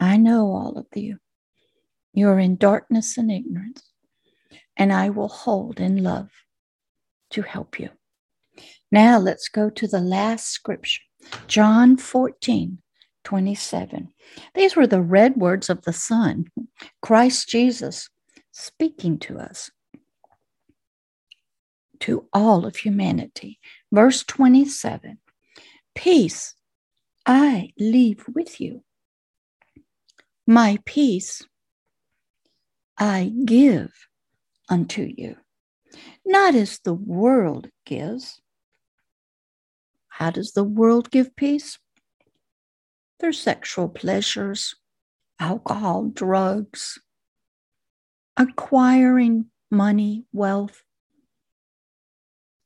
I 0.00 0.16
know 0.16 0.50
all 0.50 0.76
of 0.76 0.86
you. 1.00 1.18
You're 2.12 2.40
in 2.40 2.56
darkness 2.56 3.16
and 3.16 3.30
ignorance, 3.30 3.91
and 4.76 4.92
I 4.92 5.10
will 5.10 5.28
hold 5.28 5.80
in 5.80 6.02
love 6.02 6.30
to 7.30 7.42
help 7.42 7.78
you. 7.78 7.90
Now 8.90 9.18
let's 9.18 9.48
go 9.48 9.70
to 9.70 9.86
the 9.86 10.00
last 10.00 10.48
scripture, 10.48 11.00
John 11.46 11.96
14, 11.96 12.78
27. 13.24 14.08
These 14.54 14.76
were 14.76 14.86
the 14.86 15.00
red 15.02 15.36
words 15.36 15.70
of 15.70 15.82
the 15.82 15.92
Son, 15.92 16.46
Christ 17.00 17.48
Jesus, 17.48 18.08
speaking 18.50 19.18
to 19.20 19.38
us, 19.38 19.70
to 22.00 22.28
all 22.32 22.66
of 22.66 22.76
humanity. 22.76 23.58
Verse 23.90 24.24
27 24.24 25.18
Peace 25.94 26.54
I 27.24 27.70
leave 27.78 28.24
with 28.34 28.60
you, 28.60 28.82
my 30.46 30.78
peace 30.84 31.42
I 32.98 33.32
give 33.44 33.92
unto 34.72 35.02
you 35.02 35.36
not 36.24 36.54
as 36.54 36.78
the 36.80 36.94
world 36.94 37.68
gives. 37.84 38.40
How 40.08 40.30
does 40.30 40.52
the 40.52 40.64
world 40.64 41.10
give 41.10 41.34
peace? 41.36 41.78
Their 43.20 43.32
sexual 43.32 43.88
pleasures, 43.88 44.74
alcohol, 45.38 46.06
drugs, 46.06 47.00
acquiring 48.36 49.46
money, 49.70 50.24
wealth, 50.32 50.82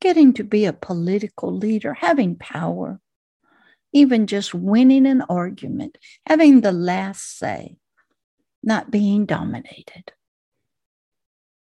getting 0.01 0.33
to 0.35 0.45
be 0.45 0.65
a 0.65 0.73
political 0.73 1.53
leader, 1.53 1.95
having 1.95 2.37
power, 2.37 3.01
even 3.93 4.27
just 4.27 4.55
winning 4.55 5.07
an 5.07 5.23
argument, 5.23 5.99
having 6.27 6.61
the 6.61 6.73
last 6.73 7.39
say. 7.39 7.79
not 8.63 8.91
being 8.91 9.27
dominated. 9.27 10.13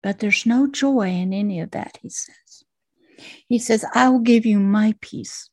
But 0.06 0.20
there's 0.20 0.46
no 0.46 0.68
joy 0.68 1.08
in 1.08 1.32
any 1.32 1.58
of 1.58 1.72
that, 1.72 1.98
he 2.00 2.10
says. 2.10 2.62
He 3.48 3.58
says, 3.58 3.84
I 3.92 4.08
will 4.08 4.20
give 4.20 4.46
you 4.46 4.60
my 4.60 4.94
peace. 5.00 5.50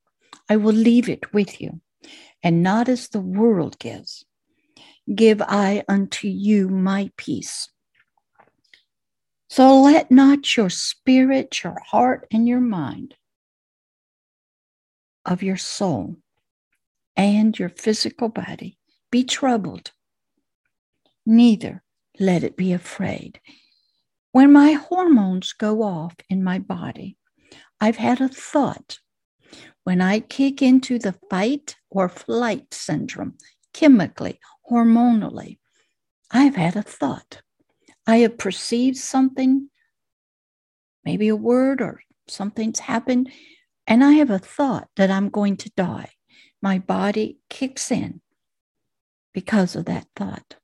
I 0.47 0.57
will 0.57 0.75
leave 0.75 1.09
it 1.09 1.33
with 1.33 1.59
you, 1.59 1.81
and 2.43 2.61
not 2.61 2.87
as 2.87 3.09
the 3.09 3.19
world 3.19 3.79
gives. 3.79 4.25
Give 5.15 5.41
I 5.41 5.83
unto 5.89 6.27
you 6.27 6.69
my 6.69 7.09
peace. 7.17 7.69
So 9.49 9.81
let 9.81 10.11
not 10.11 10.55
your 10.55 10.69
spirit, 10.69 11.63
your 11.63 11.79
heart, 11.87 12.27
and 12.31 12.47
your 12.47 12.61
mind 12.61 13.15
of 15.25 15.41
your 15.41 15.57
soul 15.57 16.17
and 17.17 17.57
your 17.57 17.69
physical 17.69 18.29
body 18.29 18.77
be 19.09 19.23
troubled. 19.23 19.93
Neither 21.25 21.81
let 22.19 22.43
it 22.43 22.55
be 22.55 22.71
afraid. 22.71 23.39
When 24.33 24.51
my 24.51 24.71
hormones 24.71 25.53
go 25.53 25.83
off 25.83 26.15
in 26.27 26.43
my 26.43 26.57
body, 26.57 27.17
I've 27.79 27.97
had 27.97 28.19
a 28.19 28.27
thought. 28.27 28.97
When 29.83 30.01
I 30.01 30.21
kick 30.21 30.59
into 30.59 30.97
the 30.97 31.13
fight 31.29 31.75
or 31.91 32.09
flight 32.09 32.73
syndrome, 32.73 33.37
chemically, 33.73 34.39
hormonally, 34.67 35.59
I've 36.31 36.55
had 36.55 36.75
a 36.75 36.81
thought. 36.81 37.43
I 38.07 38.17
have 38.17 38.39
perceived 38.39 38.97
something, 38.97 39.69
maybe 41.05 41.27
a 41.27 41.35
word 41.35 41.79
or 41.79 42.01
something's 42.27 42.79
happened, 42.79 43.31
and 43.85 44.03
I 44.03 44.13
have 44.13 44.31
a 44.31 44.39
thought 44.39 44.89
that 44.95 45.11
I'm 45.11 45.29
going 45.29 45.57
to 45.57 45.71
die. 45.77 46.09
My 46.59 46.79
body 46.79 47.37
kicks 47.51 47.91
in 47.91 48.19
because 49.31 49.75
of 49.75 49.85
that 49.85 50.07
thought. 50.15 50.55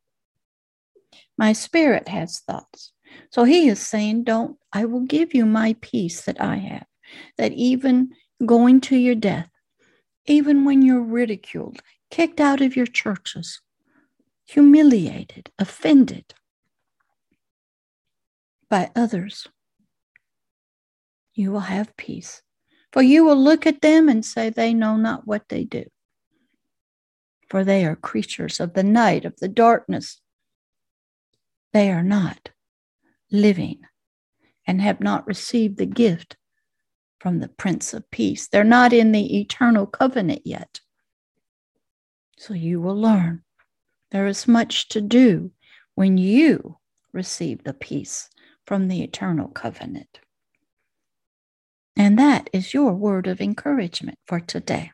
My 1.38 1.54
spirit 1.54 2.08
has 2.08 2.40
thoughts. 2.40 2.94
So 3.32 3.44
he 3.44 3.68
is 3.68 3.80
saying, 3.80 4.24
Don't, 4.24 4.58
I 4.74 4.86
will 4.86 5.02
give 5.02 5.34
you 5.34 5.46
my 5.46 5.76
peace 5.82 6.22
that 6.26 6.42
I 6.42 6.56
have, 6.58 6.86
that 7.38 7.52
even 7.54 8.12
going 8.46 8.82
to 8.82 8.98
your 8.98 9.16
death, 9.16 9.50
even 10.26 10.66
when 10.66 10.82
you're 10.82 11.02
ridiculed, 11.02 11.80
kicked 12.10 12.40
out 12.40 12.62
of 12.62 12.76
your 12.76 12.86
churches, 12.86 13.62
humiliated, 14.46 15.52
offended 15.60 16.34
by 18.70 18.92
others, 18.96 19.48
you 21.34 21.52
will 21.52 21.62
have 21.62 21.96
peace. 21.98 22.42
For 22.92 23.02
you 23.04 23.24
will 23.24 23.38
look 23.38 23.68
at 23.68 23.82
them 23.82 24.10
and 24.10 24.26
say, 24.26 24.50
They 24.50 24.74
know 24.74 24.98
not 24.98 25.28
what 25.28 25.50
they 25.50 25.64
do. 25.64 25.86
For 27.48 27.64
they 27.64 27.86
are 27.86 27.96
creatures 27.96 28.60
of 28.60 28.74
the 28.74 28.84
night, 28.84 29.26
of 29.26 29.36
the 29.38 29.48
darkness. 29.48 30.20
They 31.72 31.92
are 31.92 32.04
not 32.04 32.50
living 33.32 33.80
and 34.66 34.82
have 34.82 35.00
not 35.00 35.28
received 35.28 35.78
the 35.78 35.86
gift 35.86 36.38
from 37.20 37.40
the 37.40 37.48
Prince 37.48 37.94
of 37.94 38.10
Peace. 38.12 38.48
They're 38.48 38.64
not 38.64 38.94
in 38.94 39.12
the 39.12 39.40
eternal 39.40 39.86
covenant 39.86 40.42
yet. 40.46 40.80
So 42.38 42.54
you 42.54 42.80
will 42.80 42.96
learn 42.96 43.44
there 44.12 44.28
is 44.28 44.48
much 44.48 44.88
to 44.90 45.02
do 45.02 45.52
when 45.96 46.18
you 46.18 46.78
receive 47.12 47.64
the 47.64 47.74
peace 47.74 48.30
from 48.66 48.88
the 48.88 49.04
eternal 49.04 49.50
covenant. 49.50 50.20
And 51.98 52.18
that 52.18 52.50
is 52.54 52.74
your 52.74 52.94
word 52.94 53.28
of 53.28 53.42
encouragement 53.42 54.18
for 54.26 54.40
today. 54.40 54.92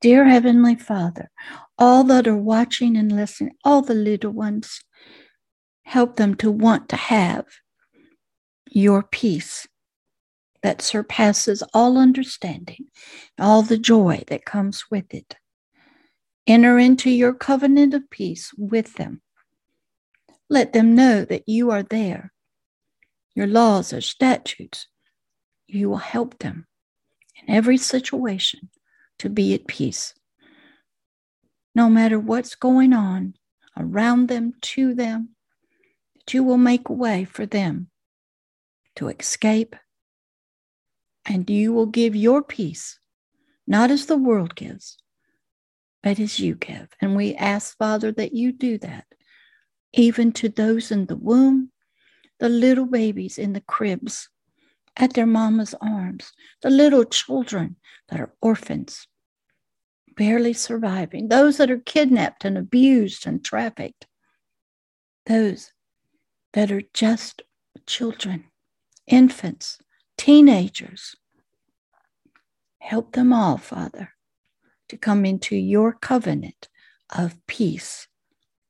Dear 0.00 0.26
Heavenly 0.26 0.76
Father, 0.76 1.30
all 1.76 2.04
that 2.04 2.26
are 2.26 2.36
watching 2.36 2.96
and 2.96 3.10
listening, 3.10 3.54
all 3.64 3.82
the 3.82 3.94
little 3.94 4.30
ones, 4.30 4.80
Help 5.88 6.16
them 6.16 6.34
to 6.34 6.50
want 6.50 6.90
to 6.90 6.96
have 6.96 7.46
your 8.70 9.02
peace 9.02 9.66
that 10.62 10.82
surpasses 10.82 11.62
all 11.72 11.96
understanding, 11.96 12.88
all 13.38 13.62
the 13.62 13.78
joy 13.78 14.22
that 14.26 14.44
comes 14.44 14.84
with 14.90 15.14
it. 15.14 15.36
Enter 16.46 16.78
into 16.78 17.08
your 17.08 17.32
covenant 17.32 17.94
of 17.94 18.10
peace 18.10 18.52
with 18.58 18.96
them. 18.96 19.22
Let 20.50 20.74
them 20.74 20.94
know 20.94 21.24
that 21.24 21.48
you 21.48 21.70
are 21.70 21.82
there. 21.82 22.34
Your 23.34 23.46
laws 23.46 23.94
are 23.94 24.02
statutes, 24.02 24.88
you 25.68 25.88
will 25.88 25.96
help 25.96 26.38
them 26.40 26.66
in 27.34 27.54
every 27.54 27.78
situation 27.78 28.68
to 29.20 29.30
be 29.30 29.54
at 29.54 29.66
peace. 29.66 30.12
No 31.74 31.88
matter 31.88 32.20
what's 32.20 32.56
going 32.56 32.92
on 32.92 33.36
around 33.74 34.28
them, 34.28 34.52
to 34.60 34.92
them, 34.92 35.30
you 36.34 36.44
will 36.44 36.58
make 36.58 36.88
a 36.88 36.92
way 36.92 37.24
for 37.24 37.46
them 37.46 37.88
to 38.96 39.08
escape, 39.08 39.76
and 41.24 41.48
you 41.48 41.72
will 41.72 41.86
give 41.86 42.16
your 42.16 42.42
peace, 42.42 42.98
not 43.66 43.90
as 43.90 44.06
the 44.06 44.16
world 44.16 44.54
gives, 44.54 44.98
but 46.02 46.18
as 46.18 46.40
you 46.40 46.54
give. 46.54 46.88
And 47.00 47.16
we 47.16 47.34
ask, 47.34 47.76
Father, 47.76 48.12
that 48.12 48.32
you 48.32 48.52
do 48.52 48.78
that, 48.78 49.06
even 49.92 50.32
to 50.32 50.48
those 50.48 50.90
in 50.90 51.06
the 51.06 51.16
womb, 51.16 51.70
the 52.40 52.48
little 52.48 52.86
babies 52.86 53.38
in 53.38 53.52
the 53.52 53.60
cribs, 53.60 54.28
at 54.96 55.14
their 55.14 55.26
mama's 55.26 55.74
arms, 55.80 56.32
the 56.62 56.70
little 56.70 57.04
children 57.04 57.76
that 58.08 58.20
are 58.20 58.34
orphans, 58.42 59.06
barely 60.16 60.52
surviving, 60.52 61.28
those 61.28 61.56
that 61.58 61.70
are 61.70 61.78
kidnapped 61.78 62.44
and 62.44 62.58
abused 62.58 63.26
and 63.26 63.44
trafficked, 63.44 64.06
those 65.26 65.72
that 66.58 66.72
are 66.72 66.82
just 66.92 67.42
children, 67.86 68.42
infants, 69.06 69.78
teenagers. 70.16 71.14
Help 72.80 73.12
them 73.12 73.32
all, 73.32 73.56
Father, 73.56 74.14
to 74.88 74.96
come 74.96 75.24
into 75.24 75.54
your 75.54 75.92
covenant 75.92 76.68
of 77.16 77.36
peace 77.46 78.08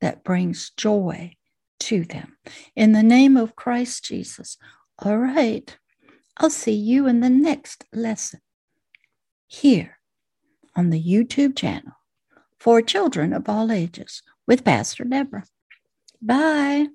that 0.03 0.23
brings 0.23 0.69
joy 0.77 1.33
to 1.81 2.05
them. 2.05 2.37
In 2.77 2.93
the 2.93 3.03
name 3.03 3.39
of 3.39 3.57
Christ 3.57 4.05
Jesus. 4.05 4.59
All 4.99 5.17
right. 5.17 5.75
I'll 6.37 6.51
see 6.51 6.75
you 6.75 7.07
in 7.07 7.21
the 7.21 7.31
next 7.31 7.87
lesson 7.91 8.41
here 9.47 9.97
on 10.77 10.91
the 10.91 11.03
YouTube 11.03 11.57
channel 11.57 11.95
for 12.59 12.83
children 12.83 13.33
of 13.33 13.49
all 13.49 13.73
ages 13.73 14.23
with 14.47 14.63
Pastor 14.63 15.05
Deborah. 15.05 15.45
Bye. 16.21 16.89